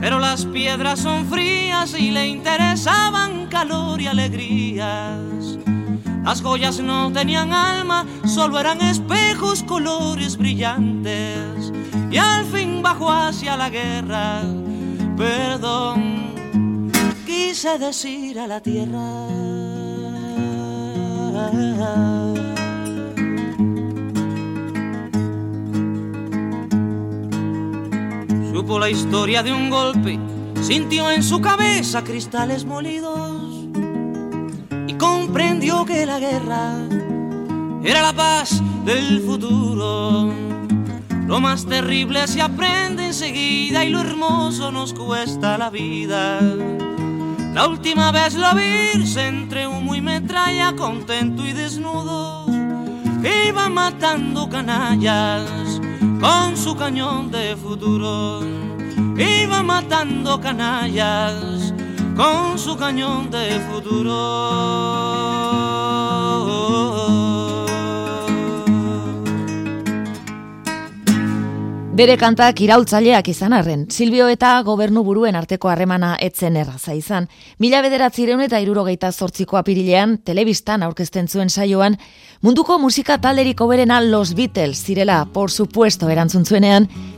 Pero 0.00 0.18
las 0.18 0.46
piedras 0.46 1.00
son 1.00 1.26
frías 1.26 1.94
y 1.98 2.10
le 2.10 2.26
interesaban 2.26 3.48
calor 3.48 4.00
y 4.00 4.06
alegrías. 4.06 5.58
Las 6.24 6.40
joyas 6.40 6.80
no 6.80 7.12
tenían 7.12 7.52
alma, 7.52 8.06
solo 8.24 8.58
eran 8.58 8.80
espejos, 8.80 9.62
colores 9.62 10.38
brillantes. 10.38 11.70
Y 12.10 12.16
al 12.16 12.46
fin 12.46 12.80
bajó 12.82 13.12
hacia 13.12 13.58
la 13.58 13.68
guerra. 13.68 14.40
Perdón, 15.18 16.25
quise 17.56 17.78
decir 17.78 18.38
a 18.38 18.46
la 18.46 18.60
tierra. 18.60 19.28
Supo 28.52 28.78
la 28.78 28.90
historia 28.90 29.42
de 29.42 29.54
un 29.54 29.70
golpe, 29.70 30.18
sintió 30.60 31.10
en 31.10 31.22
su 31.22 31.40
cabeza 31.40 32.04
cristales 32.04 32.66
molidos 32.66 33.46
comprendió 34.98 35.84
que 35.84 36.04
la 36.04 36.18
guerra 36.18 36.74
era 37.82 38.02
la 38.02 38.12
paz 38.12 38.62
del 38.84 39.20
futuro. 39.20 40.30
Lo 41.26 41.40
más 41.40 41.64
terrible 41.66 42.26
se 42.26 42.42
aprende 42.42 43.06
enseguida 43.06 43.84
y 43.84 43.90
lo 43.90 44.00
hermoso 44.00 44.70
nos 44.70 44.92
cuesta 44.92 45.56
la 45.58 45.70
vida. 45.70 46.40
La 47.56 47.68
última 47.68 48.12
vez 48.12 48.34
lo 48.34 48.54
vi 48.54 49.18
entre 49.18 49.66
humo 49.66 49.94
y 49.94 50.02
metralla, 50.02 50.76
contento 50.76 51.42
y 51.42 51.54
desnudo. 51.54 52.44
Iba 53.48 53.70
matando 53.70 54.46
canallas 54.46 55.80
con 56.20 56.54
su 56.54 56.76
cañón 56.76 57.30
de 57.30 57.56
futuro. 57.56 58.42
Iba 59.16 59.62
matando 59.62 60.38
canallas 60.38 61.72
con 62.14 62.58
su 62.58 62.76
cañón 62.76 63.30
de 63.30 63.58
futuro. 63.72 65.05
Bere 71.96 72.18
kantak 72.20 72.58
iraultzaileak 72.60 73.30
izan 73.32 73.54
arren, 73.56 73.86
Silvio 73.88 74.26
eta 74.28 74.50
gobernu 74.66 75.00
buruen 75.06 75.36
arteko 75.38 75.70
harremana 75.72 76.10
etzen 76.20 76.58
erraza 76.60 76.92
izan. 76.92 77.24
Mila 77.56 77.80
bederatzireun 77.80 78.42
eta 78.44 78.60
irurogeita 78.60 79.08
zortziko 79.12 79.56
apirilean, 79.56 80.18
telebistan 80.18 80.84
aurkezten 80.84 81.24
zuen 81.26 81.48
saioan, 81.48 81.96
munduko 82.44 82.76
musika 82.78 83.16
talderiko 83.16 83.66
berena 83.70 84.02
Los 84.02 84.34
Beatles 84.36 84.84
zirela, 84.84 85.24
por 85.32 85.50
supuesto, 85.50 86.10
erantzun 86.10 86.44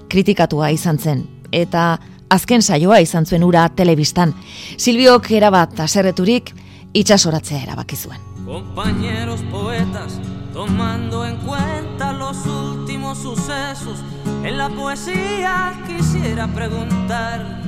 kritikatua 0.09 0.71
izan 0.71 0.99
zen. 0.99 1.27
Eta 1.51 1.99
azken 2.31 2.63
saioa 2.63 3.01
izan 3.01 3.27
zuen 3.27 3.43
ura 3.43 3.69
telebistan. 3.71 4.33
Silbiok 4.77 5.33
erabat 5.33 5.81
aserreturik 5.81 6.55
itxasoratzea 6.93 7.65
erabaki 7.65 7.97
zuen. 7.97 8.21
Compañeros 8.47 9.43
poetas, 9.51 10.21
tomando 10.59 11.25
en 11.25 11.37
cuenta 11.37 12.13
los 12.13 12.45
últimos 12.45 13.19
sucesos, 13.19 14.03
en 14.43 14.59
la 14.59 14.69
poesía 14.69 15.73
quisiera 15.87 16.49
preguntar, 16.49 17.63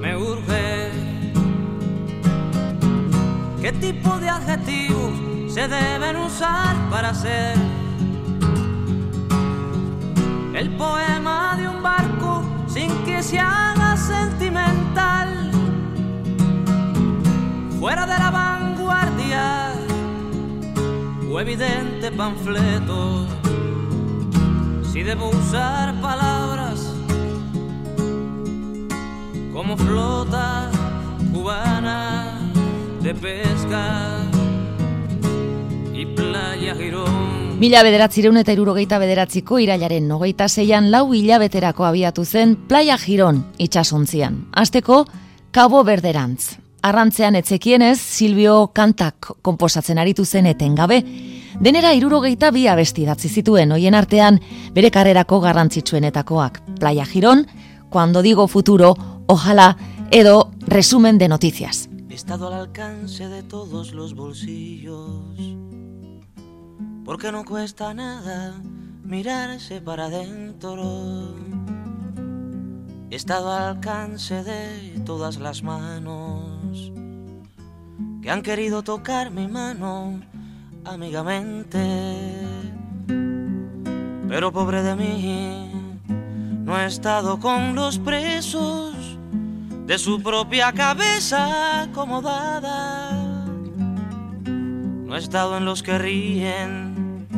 me 0.00 0.16
urge, 0.16 0.90
¿qué 3.60 3.72
tipo 3.72 4.18
de 4.20 4.30
adjetivos 4.30 5.12
se 5.52 5.68
deben 5.68 6.16
usar 6.16 6.74
para 6.88 7.10
hacer 7.10 7.58
el 10.54 10.70
poema 10.78 11.56
de 11.58 11.68
un 11.68 11.82
barco 11.82 12.42
sin 12.68 12.88
que 13.04 13.22
se 13.22 13.38
haga 13.38 13.98
sentimental. 13.98 15.50
Fuera 17.78 18.06
de 18.06 18.18
la 18.18 18.30
vanguardia 18.30 19.73
evidente 21.40 22.10
panfleto, 22.12 23.26
si 24.92 25.02
debo 25.02 25.30
usar 25.30 26.00
palabras 26.00 26.94
como 29.52 29.76
flota 29.76 30.70
cubana 31.32 32.50
de 33.02 33.14
pesca 33.14 34.18
y 35.92 36.06
playa 36.06 36.74
girón. 36.74 37.58
Mila 37.58 37.82
bederatzireun 37.86 38.36
eta 38.40 38.52
irurogeita 38.52 38.98
bederatziko 38.98 39.60
irailaren 39.62 40.08
nogeita 40.10 40.48
zeian 40.48 40.90
lau 40.90 41.14
hilabeterako 41.14 41.86
abiatu 41.86 42.24
zen 42.24 42.56
Playa 42.56 42.98
Giron 42.98 43.44
itxasontzian. 43.58 44.48
Azteko, 44.52 45.04
Cabo 45.52 45.84
Berderantz. 45.84 46.63
Arrantzean 46.84 47.36
etzekienez, 47.38 47.96
Silvio 47.98 48.70
kantak 48.76 49.30
komposatzen 49.42 49.98
aritu 49.98 50.26
zen 50.26 50.46
etengabe. 50.50 51.00
Denera 51.64 51.94
irurogeita 51.96 52.50
bi 52.52 52.66
abesti 52.68 53.06
datzi 53.08 53.30
zituen, 53.30 53.72
hoien 53.72 53.94
artean 53.94 54.40
bere 54.74 54.90
karrerako 54.92 55.40
garrantzitsuenetakoak. 55.40 56.60
Playa 56.80 57.06
Giron, 57.06 57.46
Cuando 57.88 58.22
digo 58.22 58.48
futuro, 58.48 58.96
ojalá, 59.26 59.76
edo 60.10 60.50
resumen 60.66 61.16
de 61.16 61.28
noticias. 61.28 61.88
Estado 62.10 62.48
al 62.48 62.54
alcance 62.54 63.28
de 63.28 63.44
todos 63.44 63.92
los 63.92 64.14
bolsillos 64.14 65.54
porque 67.04 67.30
no 67.30 67.44
cuesta 67.44 67.94
nada 67.94 68.54
mirarse 69.04 69.80
para 69.80 70.06
adentro. 70.06 71.34
He 73.10 73.16
estado 73.16 73.52
al 73.52 73.76
alcance 73.76 74.42
de 74.42 75.00
todas 75.04 75.38
las 75.38 75.62
manos 75.62 76.92
que 78.22 78.30
han 78.30 78.42
querido 78.42 78.82
tocar 78.82 79.30
mi 79.30 79.46
mano 79.46 80.20
amigamente. 80.84 81.80
Pero 84.28 84.52
pobre 84.52 84.82
de 84.82 84.96
mí, 84.96 85.70
no 86.64 86.78
he 86.78 86.86
estado 86.86 87.38
con 87.38 87.74
los 87.74 87.98
presos 87.98 88.94
de 89.86 89.98
su 89.98 90.22
propia 90.22 90.72
cabeza 90.72 91.82
acomodada 91.82 93.44
No 95.04 95.14
he 95.14 95.18
estado 95.18 95.58
en 95.58 95.66
los 95.66 95.82
que 95.82 95.98
ríen 95.98 97.28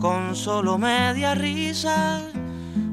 con 0.00 0.34
solo 0.34 0.78
media 0.78 1.36
risa, 1.36 2.20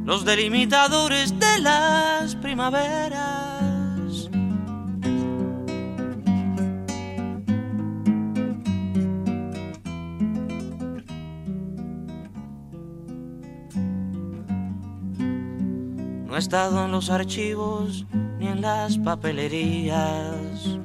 los 0.09 0.25
delimitadores 0.25 1.39
de 1.39 1.59
las 1.59 2.35
primaveras. 2.37 4.27
No 16.25 16.35
he 16.35 16.39
estado 16.39 16.85
en 16.85 16.91
los 16.91 17.11
archivos 17.11 18.07
ni 18.39 18.47
en 18.47 18.61
las 18.61 18.97
papelerías 18.97 20.79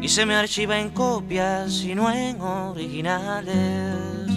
y 0.00 0.08
se 0.08 0.24
me 0.24 0.34
archiva 0.34 0.80
en 0.80 0.88
copias 0.88 1.82
y 1.82 1.94
no 1.94 2.10
en 2.10 2.40
originales. 2.40 4.33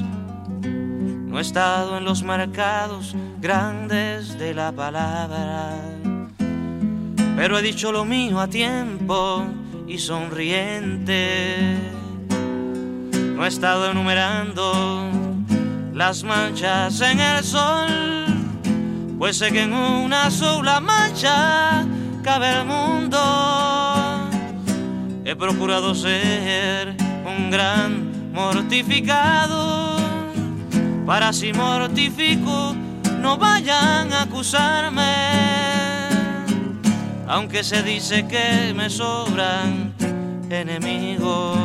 No 1.38 1.41
he 1.41 1.45
estado 1.45 2.00
en 2.00 2.04
los 2.04 2.23
mercados 2.23 3.15
grandes 3.39 4.39
de 4.39 4.56
la 4.56 4.71
palabra, 4.71 5.76
pero 7.36 7.60
he 7.60 7.62
dicho 7.62 7.91
lo 7.91 8.06
mío 8.06 8.39
a 8.39 8.47
tiempo 8.47 9.45
y 9.88 10.00
sonriente. 10.00 11.78
No 13.36 13.45
he 13.45 13.47
estado 13.50 13.91
enumerando 13.91 15.13
las 15.93 16.23
manchas 16.23 17.00
en 17.02 17.19
el 17.19 17.43
sol, 17.43 18.26
pues 19.19 19.38
sé 19.38 19.52
que 19.52 19.62
en 19.62 19.73
una 19.73 20.32
sola 20.32 20.80
mancha 20.80 21.86
cabe 22.23 22.52
el 22.52 22.65
mundo 22.65 23.19
he 25.23 25.36
procurado 25.36 25.93
ser 25.93 26.95
un 27.28 27.52
gran 27.52 28.32
mortificado, 28.34 29.87
para 31.08 31.32
si 31.32 31.54
mortifico 31.54 32.76
no 33.22 33.38
vayan 33.38 34.12
a 34.12 34.24
acusarme, 34.24 35.15
aunque 37.30 37.63
se 37.63 37.82
dice 37.82 38.28
que 38.28 38.74
me 38.76 38.89
sobran 38.89 39.93
enemigos. 40.50 41.58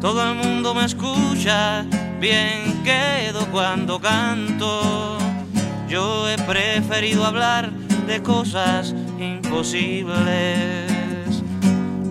Todo 0.00 0.28
el 0.28 0.34
mundo 0.34 0.74
me 0.74 0.84
escucha, 0.84 1.86
bien 2.18 2.82
quedo 2.82 3.46
cuando 3.52 4.00
canto. 4.00 5.16
Yo 5.88 6.28
he 6.28 6.36
preferido 6.38 7.24
hablar 7.24 7.70
de 8.08 8.20
cosas 8.20 8.96
imposibles 9.20 10.90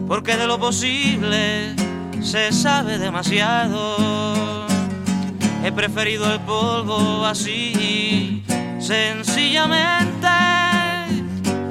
porque 0.08 0.38
de 0.38 0.48
lo 0.48 0.58
posible 0.58 1.76
se 2.22 2.54
sabe 2.54 2.98
demasiado. 2.98 4.49
He 5.70 5.72
preferido 5.72 6.26
el 6.34 6.40
polvo 6.40 7.24
así, 7.24 8.44
sencillamente, 8.80 10.28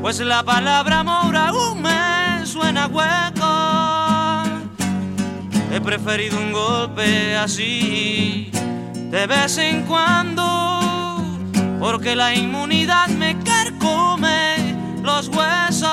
pues 0.01 0.21
la 0.21 0.45
palabra 0.45 1.01
amor 1.01 1.37
aún 1.37 1.83
me 1.83 2.47
suena 2.47 2.87
hueco. 2.87 4.45
He 5.73 5.81
preferido 5.81 6.39
un 6.39 6.53
golpe 6.53 7.37
así, 7.37 8.53
de 9.11 9.27
vez 9.27 9.59
en 9.59 9.83
cuando, 9.83 11.21
porque 11.81 12.15
la 12.15 12.33
inmunidad 12.33 13.09
me 13.09 13.37
carcome 13.41 14.77
los 15.03 15.27
huesos. 15.27 15.91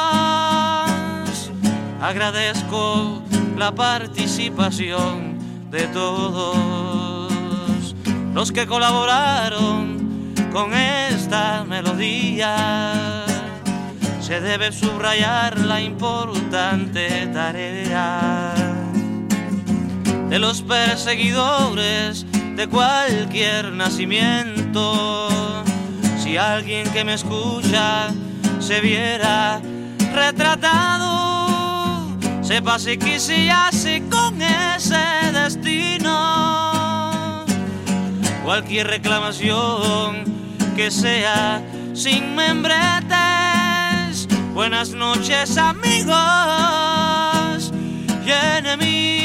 Agradezco 1.99 3.23
la 3.57 3.73
participación 3.73 5.39
de 5.71 5.87
todos 5.87 7.04
los 8.35 8.51
que 8.51 8.67
colaboraron 8.67 10.33
con 10.51 10.73
esta 10.73 11.63
melodía. 11.63 13.23
Se 14.19 14.41
debe 14.41 14.73
subrayar 14.73 15.57
la 15.59 15.79
importante 15.81 17.27
tarea 17.27 18.53
de 20.29 20.37
los 20.37 20.61
perseguidores 20.63 22.25
de 22.57 22.67
cualquier 22.67 23.71
nacimiento. 23.71 25.63
Si 26.21 26.35
alguien 26.35 26.91
que 26.91 27.05
me 27.05 27.13
escucha 27.13 28.09
se 28.59 28.81
viera 28.81 29.61
retratado 30.13 31.05
sepa 32.41 32.79
si 32.79 32.97
así 33.49 34.01
con 34.09 34.41
ese 34.41 35.31
destino. 35.31 36.74
Cualquier 38.45 38.85
reclamación 38.85 40.23
que 40.75 40.91
sea 40.91 41.63
sin 41.95 42.35
membretes. 42.35 43.15
Buenas 44.53 44.91
noches 44.91 45.57
amigos 45.57 46.13
y 48.23 48.31
enemigos. 48.59 49.15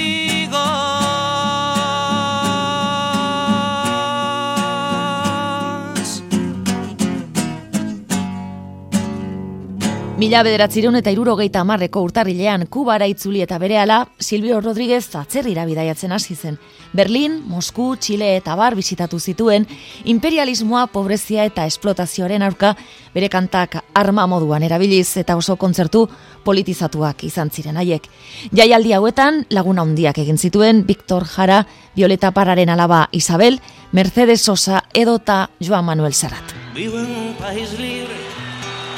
Mila 10.16 10.42
bederatzireun 10.42 10.96
eta 10.96 11.12
irurogeita 11.12 11.60
amarreko 11.60 12.00
urtarrilean 12.04 12.66
Kubara 12.72 13.06
itzuli 13.08 13.40
eta 13.44 13.58
berehala 13.58 14.08
Silvio 14.18 14.60
Rodríguez 14.60 15.14
atzerrira 15.14 15.64
bidaiatzen 15.68 16.12
hasi 16.12 16.34
zen. 16.36 16.58
Berlin, 16.92 17.40
Mosku, 17.46 17.94
Txile 17.96 18.36
eta 18.36 18.54
bar 18.58 18.74
bisitatu 18.74 19.20
zituen 19.20 19.66
imperialismoa, 20.04 20.86
pobrezia 20.92 21.44
eta 21.46 21.66
esplotazioaren 21.66 22.42
aurka 22.42 22.74
bere 23.14 23.28
kantak 23.28 23.76
arma 23.94 24.26
moduan 24.26 24.62
erabiliz 24.62 25.16
eta 25.20 25.36
oso 25.36 25.56
kontzertu 25.56 26.06
politizatuak 26.44 27.24
izan 27.24 27.50
ziren 27.50 27.76
haiek. 27.76 28.08
Jaialdi 28.56 28.94
hauetan 28.96 29.44
laguna 29.50 29.82
handiak 29.82 30.18
egin 30.18 30.38
zituen 30.38 30.84
Victor 30.86 31.26
Jara, 31.26 31.64
Violeta 31.96 32.30
Pararen 32.32 32.70
alaba 32.70 33.08
Isabel, 33.12 33.60
Mercedes 33.92 34.42
Sosa 34.42 34.84
edota 34.94 35.50
Joan 35.60 35.84
Manuel 35.84 36.14
Serrat. 36.14 36.54
Vivo 36.74 36.98
en 36.98 37.34
país 37.38 37.72
libre 37.78 38.20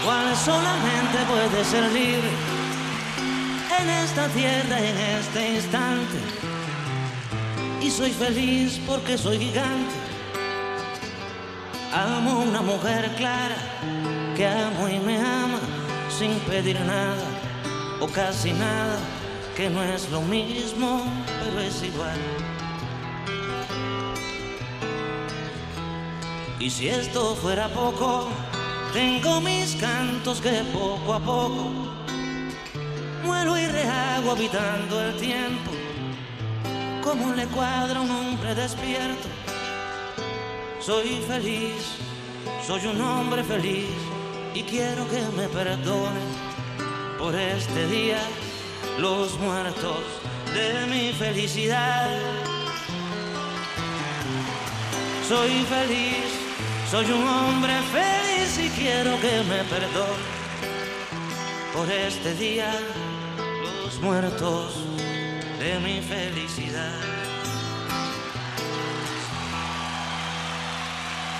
cual 0.04 0.36
solamente 0.36 1.18
puede 1.28 1.64
ser 1.64 1.84
libre 1.92 2.30
en 3.80 3.88
esta 3.88 4.28
tierra, 4.28 4.78
en 4.78 4.96
este 5.18 5.54
instante. 5.54 6.51
Y 7.82 7.90
soy 7.90 8.10
feliz 8.12 8.80
porque 8.86 9.18
soy 9.18 9.38
gigante. 9.38 9.94
Amo 11.92 12.40
una 12.40 12.62
mujer 12.62 13.10
clara 13.16 13.56
que 14.36 14.46
amo 14.46 14.88
y 14.88 14.98
me 14.98 15.18
ama 15.18 15.58
sin 16.08 16.38
pedir 16.40 16.80
nada 16.80 17.26
o 18.00 18.06
casi 18.06 18.52
nada, 18.52 18.98
que 19.56 19.68
no 19.68 19.82
es 19.82 20.10
lo 20.10 20.22
mismo, 20.22 21.02
pero 21.44 21.60
es 21.60 21.82
igual. 21.82 22.18
Y 26.58 26.70
si 26.70 26.88
esto 26.88 27.34
fuera 27.34 27.68
poco, 27.68 28.28
tengo 28.92 29.40
mis 29.40 29.74
cantos 29.76 30.40
que 30.40 30.62
poco 30.72 31.14
a 31.14 31.18
poco 31.18 31.92
muero 33.24 33.56
y 33.58 33.66
rehago 33.66 34.32
habitando 34.32 35.02
el 35.02 35.16
tiempo. 35.16 35.81
Como 37.02 37.34
le 37.34 37.46
cuadra 37.46 38.00
un 38.00 38.10
hombre 38.10 38.54
despierto. 38.54 39.28
Soy 40.80 41.22
feliz, 41.28 41.96
soy 42.66 42.86
un 42.86 43.00
hombre 43.00 43.44
feliz 43.44 43.90
y 44.54 44.62
quiero 44.62 45.08
que 45.08 45.20
me 45.36 45.48
perdonen 45.48 46.30
por 47.18 47.34
este 47.34 47.86
día 47.86 48.18
los 48.98 49.38
muertos 49.38 50.02
de 50.54 50.86
mi 50.86 51.12
felicidad. 51.12 52.10
Soy 55.28 55.64
feliz 55.64 56.42
soy 56.92 57.10
un 57.10 57.26
hombre 57.26 57.72
feliz 57.90 58.58
y 58.58 58.68
quiero 58.78 59.18
que 59.18 59.42
me 59.48 59.64
perdone 59.64 60.28
por 61.72 61.90
este 61.90 62.34
día 62.34 62.70
los 63.82 63.98
muertos 64.02 64.91
de 65.62 65.78
mi 65.78 66.00
felicidad. 66.00 66.90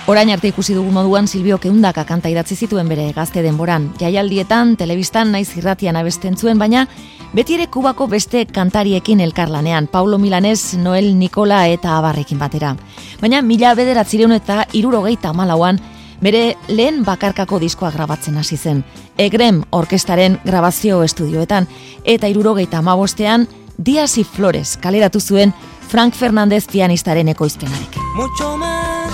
Orain 0.07 0.29
arte 0.31 0.47
ikusi 0.47 0.73
dugu 0.73 0.91
moduan 0.91 1.27
Silvio 1.27 1.57
Keundaka 1.59 2.05
kanta 2.07 2.29
idatzi 2.31 2.55
zituen 2.55 2.87
bere 2.87 3.09
gazte 3.15 3.41
denboran. 3.43 3.89
Jaialdietan, 3.99 4.77
telebistan 4.79 5.31
naiz 5.31 5.49
irratian 5.57 5.99
abesten 5.99 6.37
zuen, 6.37 6.59
baina 6.59 6.85
beti 7.33 7.57
ere 7.57 7.67
kubako 7.67 8.07
beste 8.07 8.45
kantariekin 8.45 9.19
elkarlanean, 9.19 9.87
Paulo 9.87 10.17
Milanes, 10.17 10.73
Noel 10.75 11.17
Nikola 11.19 11.65
eta 11.67 11.97
Abarrekin 11.97 12.39
batera. 12.39 12.77
Baina 13.19 13.41
mila 13.41 13.73
bederatzireun 13.75 14.35
eta 14.39 14.67
irurogeita 14.71 15.33
malauan, 15.33 15.81
bere 16.21 16.55
lehen 16.67 17.03
bakarkako 17.03 17.59
diskoa 17.59 17.91
grabatzen 17.91 18.37
hasi 18.37 18.55
zen. 18.57 18.85
Egrem 19.17 19.63
orkestaren 19.71 20.39
grabazio 20.45 21.01
estudioetan, 21.03 21.67
eta 22.03 22.31
irurogeita 22.31 22.79
amabostean, 22.79 23.47
Dias 23.77 24.17
y 24.17 24.23
Flores 24.23 24.77
kaleratu 24.77 25.19
zuen 25.19 25.53
Frank 25.87 26.13
Fernández 26.13 26.67
pianistaren 26.67 27.27
ekoizpenarekin. 27.29 28.01
Mucho 28.15 28.57
más 28.57 29.11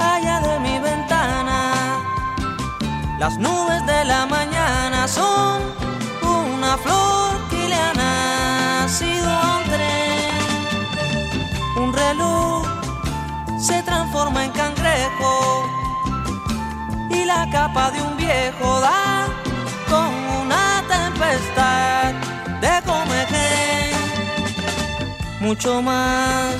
allá 0.00 0.40
de 0.40 0.60
mi 0.60 0.78
ventana, 0.78 2.00
las 3.18 3.38
nubes 3.38 3.86
de 3.86 4.04
la 4.04 4.26
mañana 4.26 5.06
son 5.06 5.62
una 6.22 6.76
flor 6.78 7.36
que 7.50 7.68
le 7.68 7.74
ha 7.74 7.94
nacido 7.94 9.30
a 9.30 9.58
un 9.58 9.64
tren. 9.70 10.32
Un 11.84 11.92
reloj 11.92 12.66
se 13.60 13.82
transforma 13.82 14.44
en 14.44 14.50
cangrejo 14.52 15.64
y 17.10 17.24
la 17.24 17.48
capa 17.52 17.90
de 17.92 18.02
un 18.02 18.16
viejo 18.16 18.80
da 18.80 19.27
Mucho 25.48 25.80
más 25.80 26.56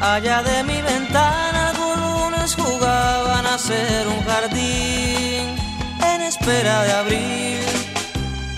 allá 0.00 0.42
de 0.42 0.64
mi 0.64 0.80
ventana, 0.80 1.68
algunos 1.68 2.56
jugaban 2.56 3.44
a 3.44 3.58
ser 3.58 4.08
un 4.08 4.24
jardín 4.24 5.54
en 6.02 6.22
espera 6.22 6.84
de 6.84 6.92
abrir. 6.92 7.60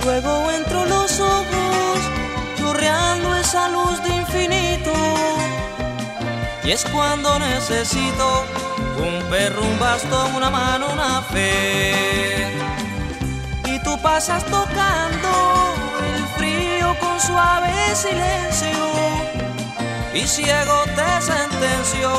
Luego 0.04 0.48
entro 0.52 0.86
los 0.86 1.18
ojos, 1.18 1.98
chorreando 2.56 3.34
esa 3.34 3.68
luz 3.70 4.00
de 4.04 4.14
infinito. 4.14 4.92
Y 6.62 6.70
es 6.70 6.84
cuando 6.84 7.40
necesito 7.40 8.44
un 8.96 9.28
perro, 9.28 9.62
un 9.62 9.78
bastón, 9.80 10.36
una 10.36 10.50
mano, 10.50 10.86
una 10.92 11.20
fe. 11.22 12.46
Y 13.64 13.80
tú 13.80 14.00
pasas 14.00 14.44
tocando 14.44 15.30
el 16.14 16.26
frío 16.36 16.96
con 17.00 17.20
suave 17.20 17.72
silencio. 17.96 19.47
Y 20.18 20.26
ciego 20.26 20.82
te 20.96 21.22
sentencio 21.24 22.10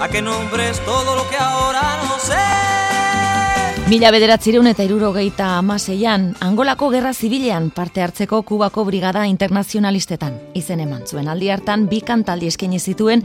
a 0.00 0.08
que 0.08 0.22
nombres 0.22 0.78
todo 0.84 1.16
lo 1.16 1.28
que 1.28 1.36
ahora 1.36 1.98
no 2.04 2.16
sé. 2.20 3.88
Mila 3.88 4.12
bederatzireun 4.12 4.68
eta 4.70 4.84
irurogeita 4.84 5.58
amaseian, 5.58 6.36
Angolako 6.38 6.92
Gerra 6.92 7.12
Zibilean 7.12 7.70
parte 7.70 8.02
hartzeko 8.02 8.44
Kubako 8.44 8.84
Brigada 8.84 9.26
Internazionalistetan. 9.26 10.38
Izen 10.54 10.78
eman 10.78 11.08
zuen 11.08 11.26
aldi 11.26 11.50
hartan 11.50 11.88
bi 11.90 12.00
kantaldi 12.06 12.46
eskaini 12.46 12.78
zituen 12.78 13.24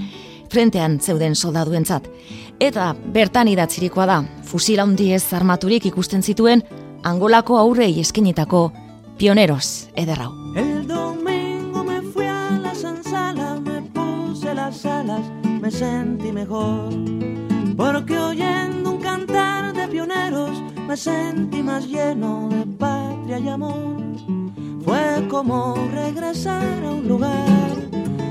frentean 0.50 0.98
zeuden 1.00 1.36
soldaduentzat. 1.36 2.10
Eta 2.60 2.96
bertan 3.14 3.48
idatzirikoa 3.54 4.08
da, 4.10 4.24
fusil 4.42 4.82
handiez 4.82 5.22
armaturik 5.38 5.86
ikusten 5.86 6.24
zituen 6.24 6.66
Angolako 7.04 7.60
aurrei 7.60 8.00
eskenitako 8.02 8.72
pioneros 9.20 9.92
ederrau. 9.94 10.34
El 10.58 10.88
domingo 10.88 11.25
me 15.66 15.72
sentí 15.72 16.32
mejor. 16.32 16.94
Porque 17.76 18.20
oyendo 18.20 18.92
un 18.92 19.00
cantar 19.00 19.74
de 19.74 19.88
pioneros, 19.88 20.62
me 20.88 20.96
sentí 20.96 21.64
más 21.64 21.88
lleno 21.88 22.50
de 22.50 22.68
patria 22.78 23.40
y 23.40 23.50
amor. 23.50 23.98
Fue 24.84 25.28
como 25.28 25.74
regresar 25.92 26.86
a 26.86 26.92
un 26.92 27.08
lugar 27.08 27.68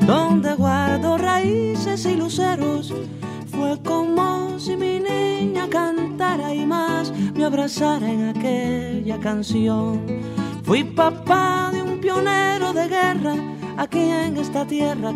donde 0.07 0.55
guardo 0.55 1.19
raíces 1.19 2.07
y 2.07 2.15
luceros. 2.15 2.95
Fue 3.49 3.83
como 3.83 4.57
si 4.61 4.77
mi 4.77 5.01
niña 5.01 5.69
cantara 5.69 6.55
y 6.55 6.65
más 6.65 7.13
me 7.35 7.45
abrazara 7.45 8.13
en 8.13 8.29
aquella 8.29 9.19
canción. 9.19 10.07
Fui 10.63 10.85
papá 10.85 11.71
de 11.73 11.83
un 11.83 12.01
pionero 12.01 12.73
de 12.73 12.87
guerra 12.87 13.35
aquí 13.77 13.99
en 13.99 14.37
esta 14.37 14.65
tierra 14.65 15.13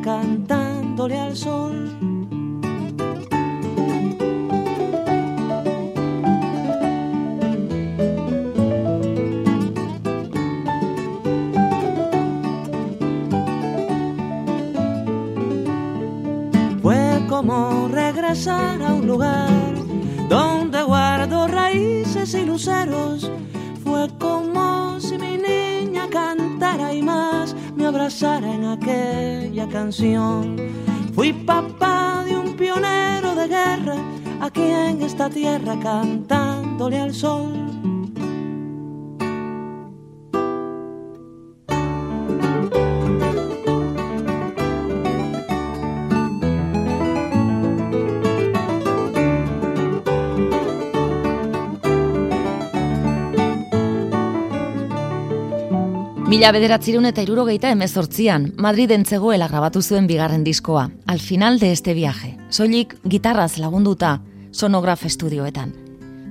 sol. 1.36 1.94
Fue 16.82 17.26
como 17.28 17.86
regresar 17.88 18.82
a 18.82 18.94
un 18.94 19.06
lugar 19.06 19.48
donde 20.28 20.82
guardo 20.82 21.46
raíces 21.46 22.34
y 22.34 22.44
luceros. 22.44 23.30
Fue 23.84 24.08
como 24.18 24.98
si 24.98 25.16
mi 25.16 25.36
niña 25.36 26.08
cantara 26.10 26.92
y 26.92 27.02
más 27.02 27.54
me 27.76 27.86
abrazara 27.86 28.52
en 28.52 28.64
aquella 28.64 29.68
canción. 29.68 30.87
Fui 31.18 31.32
papá 31.32 32.22
de 32.24 32.36
un 32.36 32.54
pionero 32.54 33.34
de 33.34 33.48
guerra 33.48 33.96
aquí 34.40 34.62
en 34.62 35.02
esta 35.02 35.28
tierra 35.28 35.76
cantándole 35.80 36.96
al 36.96 37.12
sol. 37.12 37.57
Mila 56.38 56.52
bederatzireun 56.54 57.08
eta 57.08 57.18
irurogeita 57.24 57.72
emezortzian, 57.74 58.44
Madriden 58.62 59.02
zegoela 59.04 59.48
grabatu 59.50 59.80
zuen 59.82 60.04
bigarren 60.06 60.44
diskoa, 60.46 60.84
al 61.04 61.18
final 61.18 61.58
de 61.58 61.72
este 61.72 61.94
viaje, 61.94 62.36
soilik 62.48 62.94
gitarraz 63.10 63.58
lagunduta 63.58 64.20
sonograf 64.52 65.02
estudioetan. 65.04 65.72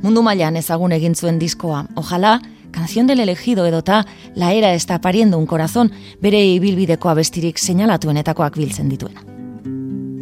Mundu 0.06 0.24
mailan 0.24 0.56
ezagun 0.56 0.96
egin 0.96 1.14
zuen 1.14 1.40
diskoa, 1.40 1.90
ojala, 1.96 2.40
Canción 2.72 3.06
del 3.06 3.20
elegido 3.20 3.66
edota 3.66 4.06
La 4.34 4.54
era 4.54 4.74
está 4.74 5.02
pariendo 5.02 5.38
un 5.38 5.46
corazón 5.46 5.92
bere 6.22 6.40
ibilbideko 6.46 7.10
abestirik 7.10 7.58
seinalatuenetakoak 7.58 8.56
biltzen 8.56 8.88
dituena. 8.88 9.26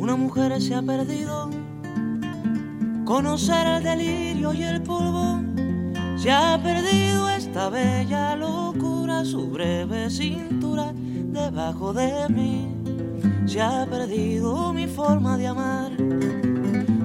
Una 0.01 0.15
mujer 0.15 0.59
se 0.63 0.73
ha 0.73 0.81
perdido, 0.81 1.51
conocer 3.05 3.67
el 3.67 3.83
delirio 3.83 4.51
y 4.51 4.63
el 4.63 4.81
polvo. 4.81 5.45
Se 6.25 6.31
ha 6.31 6.57
perdido 6.57 7.29
esta 7.29 7.69
bella 7.69 8.35
locura, 8.35 9.23
su 9.23 9.47
breve 9.47 10.09
cintura 10.09 10.91
debajo 10.91 11.93
de 11.93 12.27
mí. 12.29 12.67
Se 13.45 13.61
ha 13.61 13.85
perdido 13.85 14.73
mi 14.73 14.87
forma 14.87 15.37
de 15.37 15.45
amar, 15.45 15.91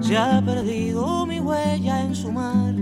se 0.01 0.17
ha 0.17 0.41
perdido 0.41 1.27
mi 1.27 1.39
huella 1.39 2.01
en 2.01 2.15
su 2.15 2.33
mar. 2.33 2.75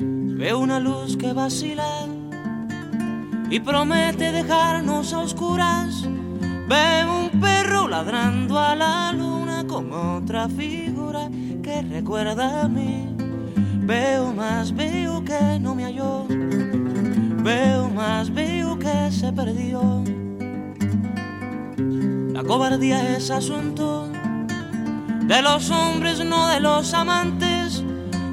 Veo 0.00 0.58
una 0.58 0.80
luz 0.80 1.16
que 1.16 1.32
vacila 1.32 2.08
y 3.50 3.60
promete 3.60 4.32
dejarnos 4.32 5.12
a 5.12 5.20
oscuras. 5.20 6.02
Veo 6.68 7.20
un 7.26 7.40
perro 7.40 7.86
ladrando 7.86 8.58
a 8.58 8.74
la 8.74 9.12
luna 9.12 9.64
con 9.68 9.92
otra 9.92 10.48
figura 10.48 11.30
que 11.62 11.80
recuerda 11.82 12.62
a 12.62 12.68
mí. 12.68 13.23
Veo 13.86 14.32
más, 14.32 14.74
veo 14.74 15.22
que 15.22 15.58
no 15.60 15.74
me 15.74 15.84
halló. 15.84 16.26
Veo 16.28 17.90
más, 17.90 18.32
veo 18.32 18.78
que 18.78 19.10
se 19.12 19.30
perdió. 19.30 20.02
La 22.32 22.42
cobardía 22.42 23.14
es 23.14 23.30
asunto 23.30 24.08
de 24.08 25.42
los 25.42 25.70
hombres, 25.70 26.24
no 26.24 26.48
de 26.48 26.60
los 26.60 26.94
amantes. 26.94 27.84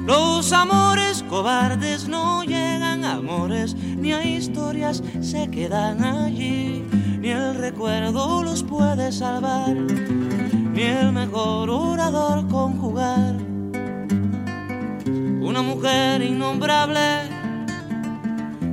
Los 0.06 0.54
amores 0.54 1.22
cobardes 1.28 2.08
no 2.08 2.44
llegan 2.44 3.04
a 3.04 3.16
amores, 3.16 3.74
ni 3.74 4.14
a 4.14 4.24
historias 4.24 5.02
se 5.20 5.50
quedan 5.50 6.02
allí. 6.02 6.82
Ni 7.20 7.28
el 7.28 7.56
recuerdo 7.56 8.42
los 8.42 8.62
puede 8.62 9.12
salvar, 9.12 9.74
ni 9.74 10.82
el 10.82 11.12
mejor 11.12 11.68
orador 11.68 12.48
conjugar. 12.48 13.51
Una 15.52 15.60
mujer 15.60 16.22
innombrable 16.22 17.28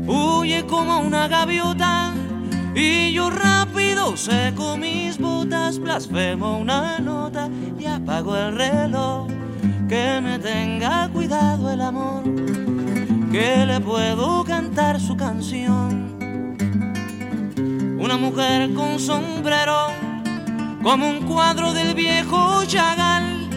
huye 0.08 0.66
como 0.66 1.00
una 1.00 1.28
gaviota 1.28 2.14
y 2.74 3.12
yo 3.12 3.30
rápido 3.30 4.16
seco 4.16 4.78
mis 4.78 5.18
botas, 5.18 5.78
blasfemo 5.78 6.58
una 6.58 7.00
nota 7.00 7.50
y 7.78 7.86
apago 7.86 8.34
el 8.38 8.56
reloj. 8.56 9.28
Que 9.90 10.22
me 10.24 10.40
tenga 10.40 11.10
cuidado 11.10 11.70
el 11.70 11.82
amor, 11.82 12.24
que 13.30 13.66
le 13.66 13.82
puedo 13.82 14.46
cantar 14.46 15.02
su 15.02 15.18
canción. 15.18 16.16
Una 18.00 18.16
mujer 18.16 18.74
con 18.74 19.00
sombrero, 19.00 19.88
como 20.82 21.10
un 21.10 21.28
cuadro 21.28 21.74
del 21.74 21.94
viejo 21.94 22.64
Chagall, 22.64 23.50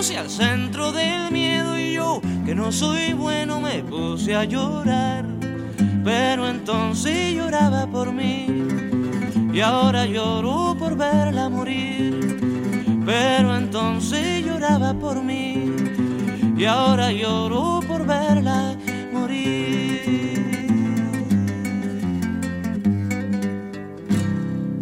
corrompiéndose 0.00 0.16
al 0.16 0.30
centro 0.30 0.92
del 0.92 1.30
miedo 1.30 1.78
y 1.78 1.94
yo, 1.94 2.22
que 2.46 2.54
no 2.54 2.72
soy 2.72 3.12
bueno, 3.12 3.60
me 3.60 3.82
puse 3.82 4.34
a 4.34 4.44
llorar. 4.44 5.26
pero 6.02 6.48
entonces 6.48 7.34
lloraba 7.34 7.86
por 7.86 8.10
mí 8.12 8.46
y 9.52 9.60
ahora 9.60 10.06
lloro 10.06 10.74
por 10.78 10.96
verla 10.96 11.50
morir. 11.50 12.38
Pero 13.04 13.56
entonces 13.56 14.44
lloraba 14.44 14.94
por 14.94 15.22
mí 15.22 15.66
y 16.56 16.64
ahora 16.64 17.12
lloro 17.12 17.80
por 17.86 18.06
verla 18.06 18.76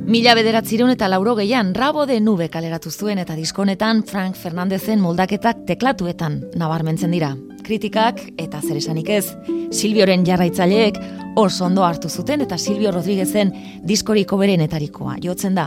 Mila 0.09 0.33
bederatzireun 0.33 0.89
eta 0.89 1.05
lauro 1.13 1.35
gehian, 1.37 1.75
rabo 1.77 2.07
de 2.09 2.15
nube 2.25 2.47
kaleratu 2.49 2.89
zuen 2.89 3.19
eta 3.21 3.35
diskonetan 3.37 3.99
Frank 4.09 4.39
Fernandezen 4.41 5.03
moldaketak 5.05 5.67
teklatuetan 5.69 6.39
nabarmentzen 6.57 7.13
dira. 7.13 7.35
Kritikak 7.67 8.23
eta 8.41 8.63
zer 8.63 8.79
esanik 8.81 9.11
ez, 9.13 9.27
Silbioren 9.69 10.23
jarraitzaileek 10.25 10.97
oso 11.37 11.67
ondo 11.67 11.85
hartu 11.85 12.09
zuten 12.09 12.41
eta 12.41 12.57
Silvio 12.57 12.89
Rodriguezen 12.95 13.53
diskoriko 13.85 14.39
berenetarikoa 14.41 15.19
jotzen 15.27 15.59
da. 15.61 15.67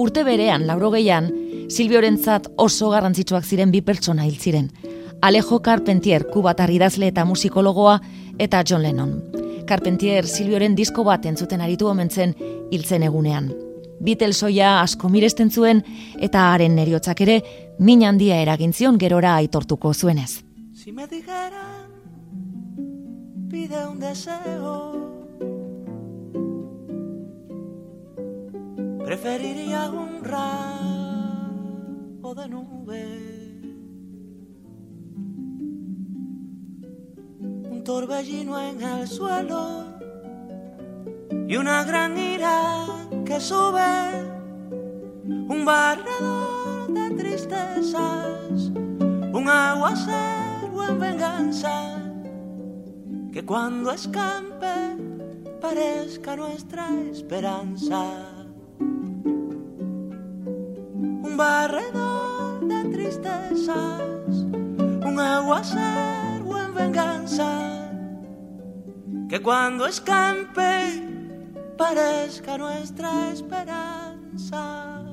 Urte 0.00 0.24
berean, 0.24 0.64
lauro 0.66 0.88
gehian, 0.94 1.28
Silbioren 1.68 2.16
zat 2.16 2.48
oso 2.56 2.88
garrantzitsuak 2.94 3.44
ziren 3.44 3.68
bi 3.74 3.82
pertsona 3.82 4.24
hil 4.24 4.38
ziren. 4.40 4.70
Alejo 5.20 5.60
Carpentier, 5.60 6.24
kubatar 6.32 6.72
idazle 6.72 7.12
eta 7.12 7.26
musikologoa, 7.28 7.98
eta 8.38 8.64
John 8.64 8.80
Lennon. 8.88 9.47
Carpentier 9.68 10.26
Silvioren 10.26 10.74
disko 10.74 11.04
bat 11.04 11.26
entzuten 11.28 11.60
aritu 11.60 11.86
omentzen 11.90 12.34
hiltzen 12.72 13.02
egunean. 13.04 13.50
Beatlesoia 14.00 14.80
asko 14.80 15.08
miresten 15.12 15.50
zuen 15.50 15.82
eta 16.18 16.52
haren 16.52 16.74
neriotzak 16.78 17.20
ere 17.26 17.42
min 17.78 18.04
handia 18.08 18.40
eragintzion 18.42 18.98
gerora 18.98 19.36
aitortuko 19.36 19.92
zuenez. 19.94 20.44
Si 20.74 20.92
me 20.92 21.06
dijeran, 21.06 21.90
pide 23.50 23.86
un 23.86 24.00
deseo 24.00 24.98
Preferiría 29.08 29.88
un 29.88 30.22
rabo 30.22 30.44
de 32.34 32.48
nube 32.48 33.27
torbellino 37.88 38.60
en 38.60 38.82
el 38.82 39.08
suelo 39.08 39.86
y 41.48 41.56
una 41.56 41.84
gran 41.84 42.18
ira 42.18 42.84
que 43.24 43.40
sube, 43.40 44.26
un 45.24 45.64
barredor 45.64 46.92
de 46.92 47.10
tristezas, 47.16 48.70
un 49.32 49.48
aguacero 49.48 50.86
en 50.86 50.98
venganza, 51.00 52.02
que 53.32 53.42
cuando 53.46 53.90
escampe 53.92 54.98
parezca 55.58 56.36
nuestra 56.36 56.90
esperanza. 57.10 58.04
Un 61.22 61.34
barredor 61.38 62.68
de 62.68 62.84
tristezas, 62.90 64.30
un 65.08 65.18
aguacero 65.18 66.58
en 66.66 66.74
venganza 66.74 67.77
que 69.28 69.42
cuando 69.42 69.86
escampe 69.86 71.02
parezca 71.76 72.56
nuestra 72.56 73.30
esperanza. 73.30 75.04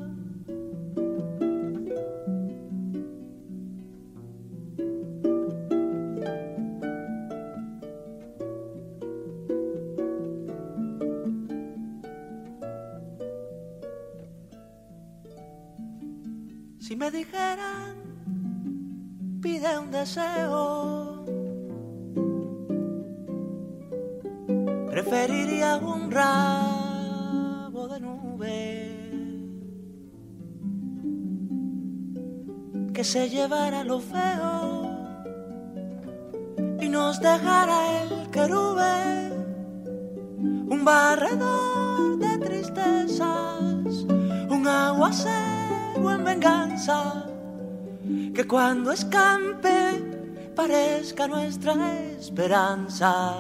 Si 16.80 16.96
me 16.96 17.12
dijeran, 17.12 17.96
pide 19.42 19.78
un 19.78 19.92
deseo 19.92 21.15
preferiría 24.96 25.76
un 25.76 26.10
rabo 26.10 27.90
de 27.90 28.00
nube 28.00 28.62
que 32.94 33.04
se 33.04 33.28
llevara 33.28 33.84
lo 33.84 34.00
feo 34.00 34.90
y 36.80 36.88
nos 36.88 37.20
dejara 37.20 38.04
el 38.04 38.30
querube 38.32 39.34
un 40.76 40.86
barredor 40.86 42.18
de 42.18 42.38
tristezas, 42.38 44.06
un 44.50 44.66
aguacero 44.66 46.10
en 46.10 46.24
venganza 46.24 47.26
que 48.34 48.48
cuando 48.48 48.94
escampe 48.94 50.54
parezca 50.56 51.28
nuestra 51.28 51.74
esperanza 52.18 53.36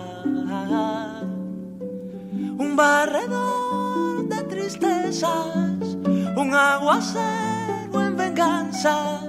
un 2.75 2.77
barredor 2.77 4.27
de 4.27 4.43
tristezas, 4.49 5.97
un 6.35 6.53
aguacero 6.53 8.01
en 8.01 8.17
venganza, 8.17 9.21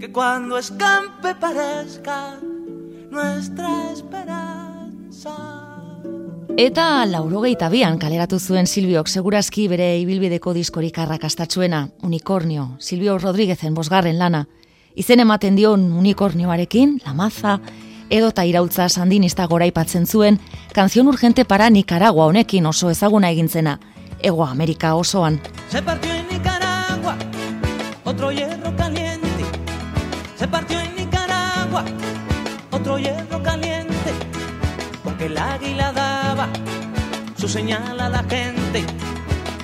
que 0.00 0.10
cuando 0.10 0.58
escampe 0.58 1.36
parezca 1.36 2.34
nuestra 3.10 3.92
esperanza. 3.92 5.36
Eta 6.56 7.06
laurogeita 7.06 7.68
bian 7.68 7.96
kaleratu 7.96 8.40
zuen 8.40 8.66
Silbiok 8.66 9.06
segurazki 9.06 9.68
bere 9.68 9.96
ibilbideko 10.00 10.52
diskorik 10.52 10.98
arrakastatzuena, 10.98 11.90
Unicornio, 12.02 12.74
Silvio 12.80 13.18
Rodríguezen 13.18 13.74
bosgarren 13.74 14.18
lana. 14.18 14.48
Izen 14.96 15.20
ematen 15.20 15.54
dion 15.54 15.92
unikornioarekin, 15.92 17.02
la 17.06 17.14
edo 18.10 18.30
ta 18.32 18.44
irautza 18.44 18.88
sandinista 18.88 19.46
goraipatzen 19.46 20.06
zuen, 20.06 20.40
kanzion 20.72 21.08
urgente 21.08 21.44
para 21.44 21.70
Nicaragua 21.70 22.26
honekin 22.26 22.66
oso 22.66 22.90
ezaguna 22.90 23.30
egintzena, 23.30 23.80
ego 24.22 24.44
Amerika 24.46 24.94
osoan. 24.94 25.40
Se 25.70 25.82
partió 25.82 26.12
en 26.12 26.28
Nicaragua, 26.28 27.16
otro 28.04 28.30
hierro 28.30 28.74
caliente, 28.76 29.44
se 30.36 30.48
partió 30.48 30.80
en 30.80 30.94
Nicaragua, 30.96 31.84
otro 32.70 32.98
hierro 32.98 33.42
caliente, 33.42 34.12
porque 35.02 35.26
el 35.26 35.38
águila 35.38 35.92
daba 35.92 36.48
su 37.36 37.48
señal 37.48 38.00
a 38.00 38.08
la 38.08 38.22
gente, 38.24 38.84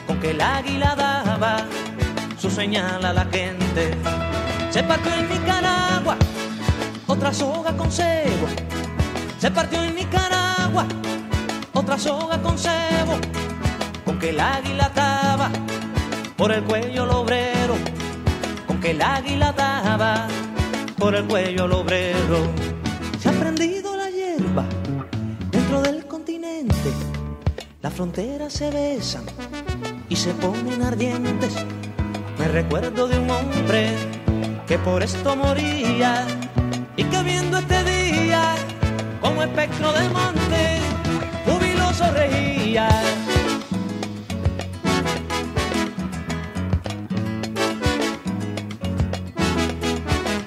con 0.07 0.19
que 0.21 0.31
el 0.31 0.41
águila 0.41 0.95
daba 0.97 1.67
su 2.39 2.51
señal 2.51 3.05
a 3.05 3.13
la 3.13 3.25
gente. 3.27 3.95
Se 4.71 4.83
partió 4.83 5.13
en 5.15 5.29
Nicaragua, 5.29 6.17
otra 7.23 7.35
soga 7.35 7.77
con 7.77 7.93
cebo. 7.93 8.49
Se 9.39 9.49
partió 9.49 9.81
en 9.81 9.95
Nicaragua, 9.95 10.85
otra 11.73 11.97
soga 11.97 12.43
con 12.43 12.59
cebo, 12.59 13.17
con 14.05 14.19
que 14.19 14.31
el 14.31 14.41
águila 14.41 14.87
ataba 14.87 15.49
por 16.37 16.51
el 16.51 16.65
cuello 16.65 17.05
el 17.05 17.11
obrero, 17.11 17.77
con 18.67 18.81
que 18.81 18.91
el 18.91 19.01
águila 19.01 19.51
ataba 19.51 20.27
por 20.99 21.15
el 21.15 21.25
cuello 21.27 21.67
el 21.67 21.73
obrero. 21.73 22.39
Se 23.21 23.29
ha 23.29 23.33
prendido 23.33 23.97
la 23.97 24.11
hierba 24.11 24.65
dentro 25.53 25.81
del 25.81 26.05
continente, 26.09 26.91
las 27.83 27.93
fronteras 27.95 28.53
se 28.53 28.69
besan 28.69 29.23
y 30.09 30.17
se 30.17 30.35
ponen 30.35 30.83
ardientes. 30.83 31.55
Me 32.37 32.49
recuerdo 32.49 33.07
de 33.07 33.17
un 33.17 33.31
hombre 33.31 33.95
que 34.67 34.77
por 34.77 35.05
esto 35.05 35.37
moría 35.37 36.27
espectro 39.43 39.93
del 39.93 40.11
monte 40.11 40.79
jubiloso 41.45 42.11
reía. 42.13 42.89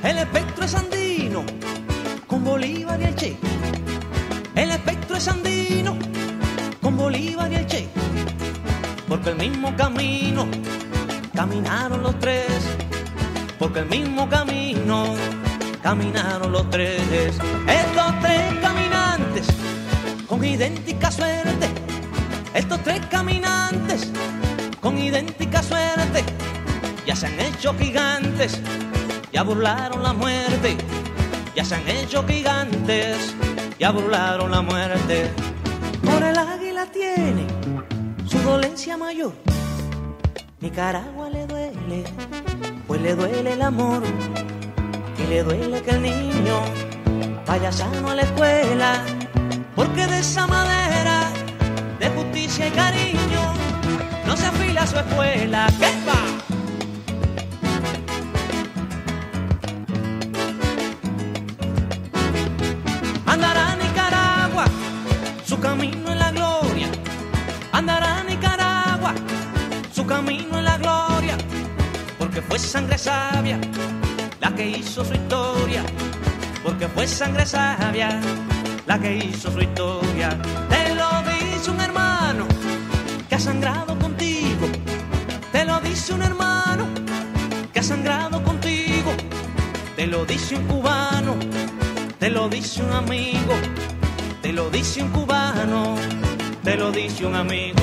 El 0.03 0.17
espectro 0.17 0.65
es 0.65 0.75
andino 0.75 1.43
con 2.27 2.43
Bolívar 2.43 3.01
y 3.01 3.05
el 3.05 3.15
Che. 3.15 3.37
El 4.55 4.71
espectro 4.71 5.17
es 5.17 5.27
andino 5.27 5.97
con 6.81 6.95
Bolívar 6.95 7.51
y 7.51 7.55
el 7.55 7.67
Che. 7.67 7.89
Porque 9.09 9.31
el 9.31 9.35
mismo 9.35 9.75
camino 9.75 10.47
caminaron 11.33 12.01
los 12.01 12.17
tres. 12.19 12.47
Porque 13.59 13.79
el 13.79 13.87
mismo 13.87 14.29
camino 14.29 15.15
caminaron 15.81 16.51
los 16.51 16.69
tres. 16.69 17.01
Estos 17.67 18.19
tres 18.21 18.53
con 20.35 20.43
idéntica 20.43 21.09
suerte. 21.11 21.69
Estos 22.53 22.83
tres 22.83 22.99
caminantes 23.09 24.11
con 24.81 24.97
idéntica 24.97 25.63
suerte. 25.63 26.25
Ya 27.05 27.15
se 27.15 27.27
han 27.27 27.39
hecho 27.39 27.73
gigantes, 27.75 28.59
ya 29.31 29.43
burlaron 29.43 30.03
la 30.03 30.11
muerte. 30.11 30.75
Ya 31.55 31.63
se 31.63 31.75
han 31.75 31.87
hecho 31.87 32.25
gigantes, 32.27 33.33
ya 33.79 33.91
burlaron 33.91 34.51
la 34.51 34.61
muerte. 34.61 35.31
Venezuela 36.03 36.85
tiene 36.91 37.47
su 38.27 38.37
dolencia 38.39 38.97
mayor. 38.97 39.31
Nicaragua 40.59 41.29
le 41.29 41.47
duele, 41.47 42.03
pues 42.87 43.01
le 43.01 43.15
duele 43.15 43.53
el 43.53 43.61
amor. 43.61 44.03
Y 45.17 45.27
le 45.27 45.43
duele 45.43 45.81
que 45.81 45.91
el 45.91 46.01
niño 46.01 46.59
vaya 47.47 47.71
sano 47.71 48.09
a 48.09 48.15
la 48.15 48.23
escuela, 48.23 49.01
porque 49.75 50.07
de 50.07 50.19
esa 50.19 50.47
madera 50.47 51.29
de 51.99 52.09
justicia 52.09 52.67
y 52.67 52.71
cariño 52.71 53.53
no 54.25 54.37
se 54.37 54.45
afila 54.45 54.87
su 54.87 54.97
escuela. 54.97 55.67
¿Qué 55.79 55.91
va? 56.07 56.21
Andará 63.25 63.75
Nicaragua, 63.75 64.65
su 65.45 65.59
camino 65.59 66.11
en 66.11 66.19
la 66.19 66.31
gloria. 66.31 66.87
Andará 67.73 68.23
Nicaragua, 68.23 69.13
su 69.93 70.05
camino 70.05 70.57
en 70.57 70.63
la 70.63 70.77
gloria. 70.77 71.37
Porque 72.17 72.41
fue 72.41 72.57
sangre 72.59 72.97
sabia 72.97 73.59
la 74.39 74.55
que 74.55 74.69
hizo 74.69 75.03
su 75.03 75.13
historia. 75.13 75.83
Porque 76.63 76.87
fue 76.87 77.05
sangre 77.07 77.45
sabia 77.45 78.21
la 78.85 78.99
que 78.99 79.17
hizo 79.17 79.51
su 79.51 79.61
historia. 79.61 80.29
Te 80.69 80.95
lo 80.95 81.09
dice 81.23 81.71
un 81.71 81.81
hermano 81.81 82.45
que 83.27 83.35
ha 83.35 83.39
sangrado 83.39 83.97
contigo. 83.97 84.67
Te 85.51 85.65
lo 85.65 85.79
dice 85.79 86.13
un 86.13 86.21
hermano 86.21 86.85
que 87.73 87.79
ha 87.79 87.83
sangrado 87.83 88.43
contigo. 88.43 89.11
Te 89.95 90.07
lo 90.07 90.25
dice 90.25 90.55
un 90.55 90.63
cubano, 90.67 91.35
te 92.19 92.29
lo 92.29 92.49
dice 92.49 92.83
un 92.83 92.91
amigo. 92.91 93.55
Te 94.41 94.51
lo 94.53 94.69
dice 94.69 95.01
un 95.01 95.09
cubano, 95.09 95.95
te 96.63 96.75
lo 96.75 96.91
dice 96.91 97.25
un 97.25 97.35
amigo. 97.35 97.81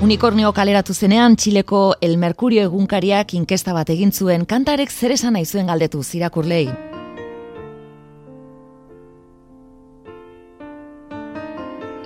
Unikornio 0.00 0.52
kaleratu 0.52 0.94
zenean 0.94 1.36
Txileko 1.36 1.96
El 2.00 2.16
Mercurio 2.18 2.62
egunkariak 2.62 3.34
inkesta 3.34 3.74
bat 3.74 3.90
egin 3.90 4.12
zuen 4.12 4.46
kantarek 4.46 4.90
zer 4.90 5.12
esan 5.12 5.34
nahi 5.34 5.44
zuen 5.44 5.66
galdetu 5.66 6.04
zirakurlei. 6.04 6.97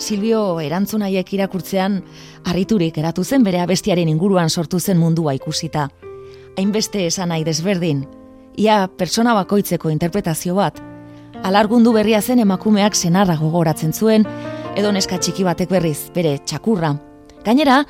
Silvio 0.02 0.58
erantzunaiek 0.60 1.28
irakurtzean 1.36 2.00
harriturik 2.50 2.96
eratu 2.98 3.22
zen 3.24 3.44
bere 3.46 3.60
abestiaren 3.62 4.08
inguruan 4.10 4.50
sortu 4.50 4.80
zen 4.80 4.98
mundua 4.98 5.34
ikusita. 5.38 5.88
Hainbeste 6.58 7.06
esan 7.06 7.30
nahi 7.30 7.44
desberdin, 7.46 8.02
ia 8.58 8.88
persona 8.98 9.34
bakoitzeko 9.38 9.92
interpretazio 9.94 10.56
bat, 10.58 10.80
alargundu 11.46 11.92
berria 11.94 12.20
zen 12.20 12.42
emakumeak 12.42 12.98
senarra 12.98 13.38
gogoratzen 13.38 13.92
zuen, 13.92 14.26
edo 14.76 14.92
neska 14.92 15.18
txiki 15.18 15.46
batek 15.46 15.70
berriz, 15.70 16.10
bere 16.14 16.36
txakurra. 16.44 16.96
Gainera, 17.46 17.82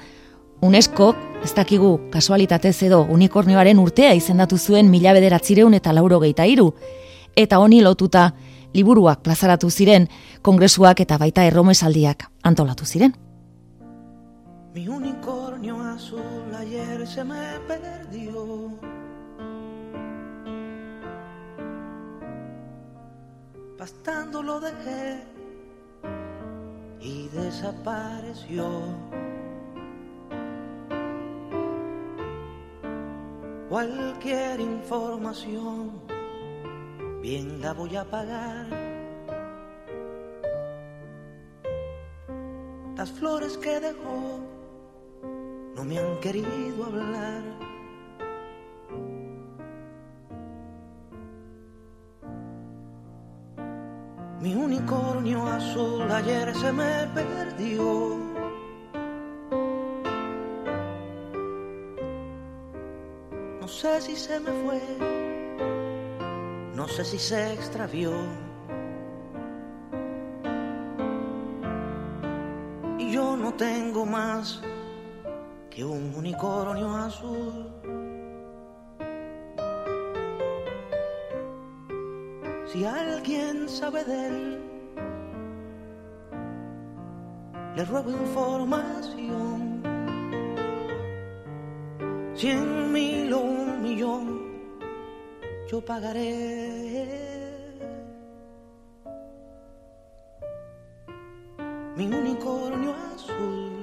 UNESCO, 0.62 1.14
ez 1.42 1.54
dakigu 1.56 1.96
kasualitatez 2.12 2.76
edo 2.86 3.02
unikornioaren 3.10 3.80
urtea 3.82 4.12
izendatu 4.14 4.58
zuen 4.58 4.90
mila 4.92 5.16
bederatzireun 5.16 5.74
eta 5.74 5.96
lauro 5.96 6.20
geita 6.22 6.46
iru, 6.46 6.70
eta 7.34 7.58
honi 7.58 7.80
lotuta 7.82 8.32
liburuak 8.74 9.22
plazaratu 9.22 9.70
ziren, 9.70 10.08
kongresuak 10.42 11.00
eta 11.00 11.18
baita 11.18 11.44
erromesaldiak 11.44 12.28
antolatu 12.42 12.84
ziren. 12.84 13.14
Mi 14.74 14.88
unicornio 14.88 15.80
azul 15.80 16.54
ayer 16.58 17.06
se 17.06 17.24
me 17.24 17.58
perdió. 17.68 18.72
Pastando 23.78 24.42
lo 24.42 24.60
dejé 24.60 25.24
y 27.00 27.28
desapareció. 27.28 28.66
Cualquier 33.68 34.60
información, 34.60 36.01
bien 37.22 37.60
la 37.60 37.72
voy 37.72 37.96
a 37.96 38.04
pagar. 38.04 38.66
Las 42.96 43.10
flores 43.12 43.56
que 43.58 43.80
dejó 43.80 44.40
no 45.76 45.84
me 45.84 45.98
han 45.98 46.20
querido 46.20 46.84
hablar. 46.84 47.42
Mi 54.40 54.54
unicornio 54.56 55.46
azul 55.46 56.10
ayer 56.10 56.52
se 56.56 56.72
me 56.72 57.06
perdió. 57.14 58.18
No 63.60 63.68
sé 63.68 64.00
si 64.00 64.16
se 64.16 64.40
me 64.40 64.50
fue, 64.64 65.31
no 66.82 66.88
sé 66.88 67.04
si 67.04 67.16
se 67.16 67.52
extravió. 67.52 68.10
Y 72.98 73.12
yo 73.12 73.36
no 73.36 73.54
tengo 73.54 74.04
más 74.04 74.60
que 75.70 75.84
un 75.84 76.12
unicornio 76.12 76.88
azul. 76.96 77.70
Si 82.66 82.84
alguien 82.84 83.68
sabe 83.68 84.02
de 84.04 84.26
él, 84.26 84.60
le 87.76 87.84
ruego 87.84 88.10
información. 88.10 89.82
Cien 92.34 92.92
mil 92.92 93.32
o 93.32 93.40
un 93.40 93.82
millón, 93.82 94.31
yo 95.72 95.80
pagaré. 95.80 96.28
Mi 101.96 102.04
unicornio 102.06 102.92
azul 103.14 103.80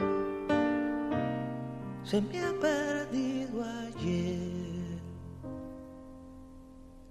se 2.03 2.21
me 2.21 2.43
ha 2.43 2.53
perdido 2.59 3.63
ayer, 3.63 5.01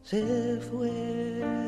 se 0.03 0.61
fue. 0.71 1.68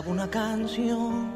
Pescaba 0.00 0.10
una 0.10 0.30
canción. 0.30 1.30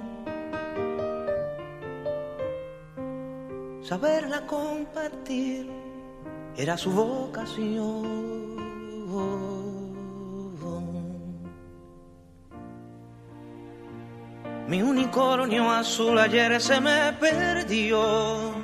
Saberla 3.83 4.47
compartir 4.47 5.71
era 6.57 6.77
su 6.77 6.91
vocación. 6.91 8.25
Mi 14.67 14.81
unicornio 14.81 15.71
azul 15.71 16.19
ayer 16.19 16.61
se 16.61 16.81
me 16.81 17.13
perdió. 17.21 18.55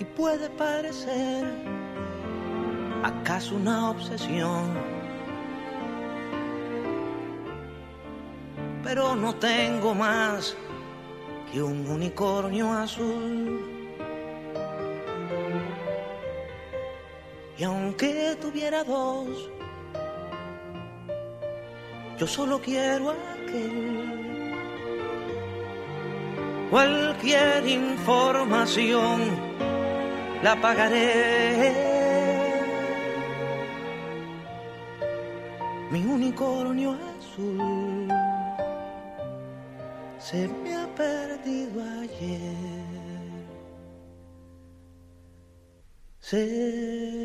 Y 0.00 0.04
puede 0.04 0.48
parecer 0.50 1.44
acaso 3.04 3.54
una 3.54 3.90
obsesión. 3.90 4.91
pero 8.94 9.16
no 9.16 9.34
tengo 9.36 9.94
más 9.94 10.54
que 11.50 11.62
un 11.62 11.86
unicornio 11.88 12.70
azul. 12.70 13.58
Y 17.56 17.64
aunque 17.64 18.36
tuviera 18.38 18.84
dos, 18.84 19.48
yo 22.18 22.26
solo 22.26 22.60
quiero 22.60 23.12
aquel. 23.12 24.52
Cualquier 26.68 27.66
información 27.66 29.22
la 30.42 30.60
pagaré. 30.60 32.02
mi 35.90 36.04
unicornio 36.04 36.92
azul 36.92 38.31
se 40.32 40.48
me 40.48 40.74
ha 40.74 40.86
perdido 40.94 41.82
ayer. 42.00 42.56
Se 46.20 47.21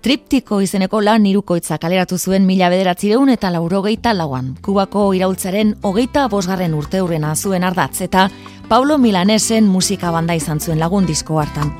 Triptiko 0.00 0.62
izeneko 0.64 1.02
lan 1.04 1.26
irukoitza 1.28 1.76
kaleratu 1.76 2.16
zuen 2.16 2.46
mila 2.48 2.70
bederatzireun 2.72 3.28
eta 3.34 3.50
laurogeita 3.52 4.14
lauan. 4.16 4.54
Kubako 4.64 5.10
iraultzaren 5.12 5.74
hogeita 5.84 6.24
bosgarren 6.32 6.72
urte 6.78 7.02
hurrena 7.04 7.34
zuen 7.36 7.68
ardatz 7.68 8.00
eta 8.08 8.30
Paulo 8.70 8.96
Milanesen 8.98 9.68
musika 9.68 10.10
banda 10.14 10.38
izan 10.40 10.60
zuen 10.60 10.80
lagun 10.80 11.04
disko 11.04 11.36
hartan. 11.42 11.74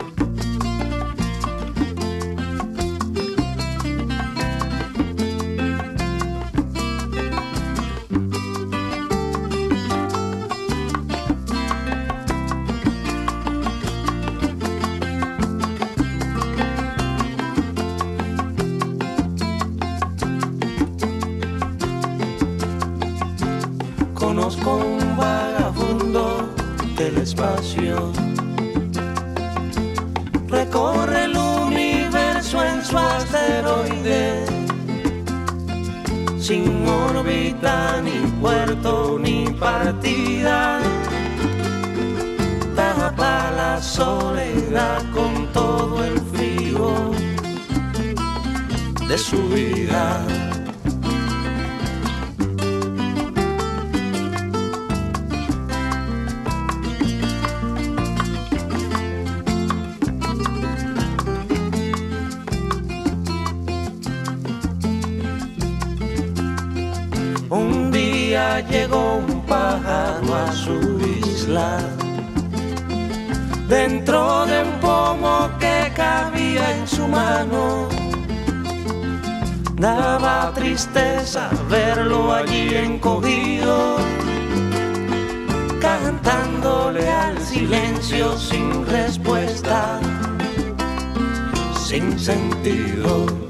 Sin 91.90 92.16
sentido. 92.16 93.49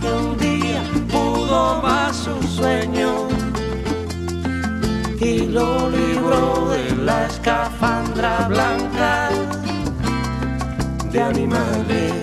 Que 0.00 0.08
un 0.08 0.36
día 0.38 0.82
pudo 1.10 1.80
más 1.82 2.16
su 2.16 2.42
sueño 2.46 3.28
y 5.20 5.46
lo 5.46 5.88
libró 5.90 6.68
de 6.70 6.96
la 7.04 7.26
escafandra 7.26 8.48
blanca 8.48 9.30
de 11.10 11.22
animales. 11.22 12.15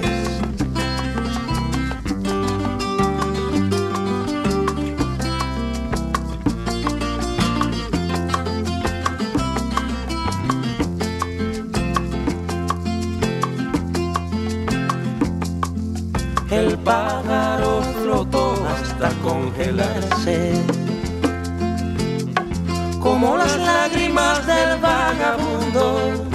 Como 22.99 23.38
las 23.38 23.57
lágrimas 23.57 24.45
del 24.45 24.80
vagabundo. 24.80 26.26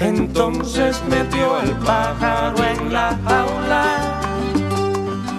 Entonces 0.00 1.02
metió 1.08 1.60
el 1.60 1.72
pájaro 1.78 2.56
en 2.64 2.92
la 2.92 3.18
jaula 3.24 4.20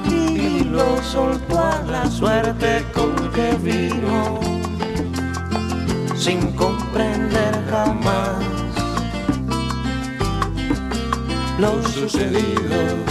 y 0.10 0.64
lo 0.66 1.01
soltó 1.03 1.60
a 1.60 1.82
la 1.89 2.10
suerte 2.10 2.86
con 2.93 3.16
que 3.32 3.55
vino, 3.62 4.39
sin 6.16 6.51
comprender 6.53 7.53
jamás 7.70 8.43
lo 11.60 11.82
sucedido. 11.84 13.09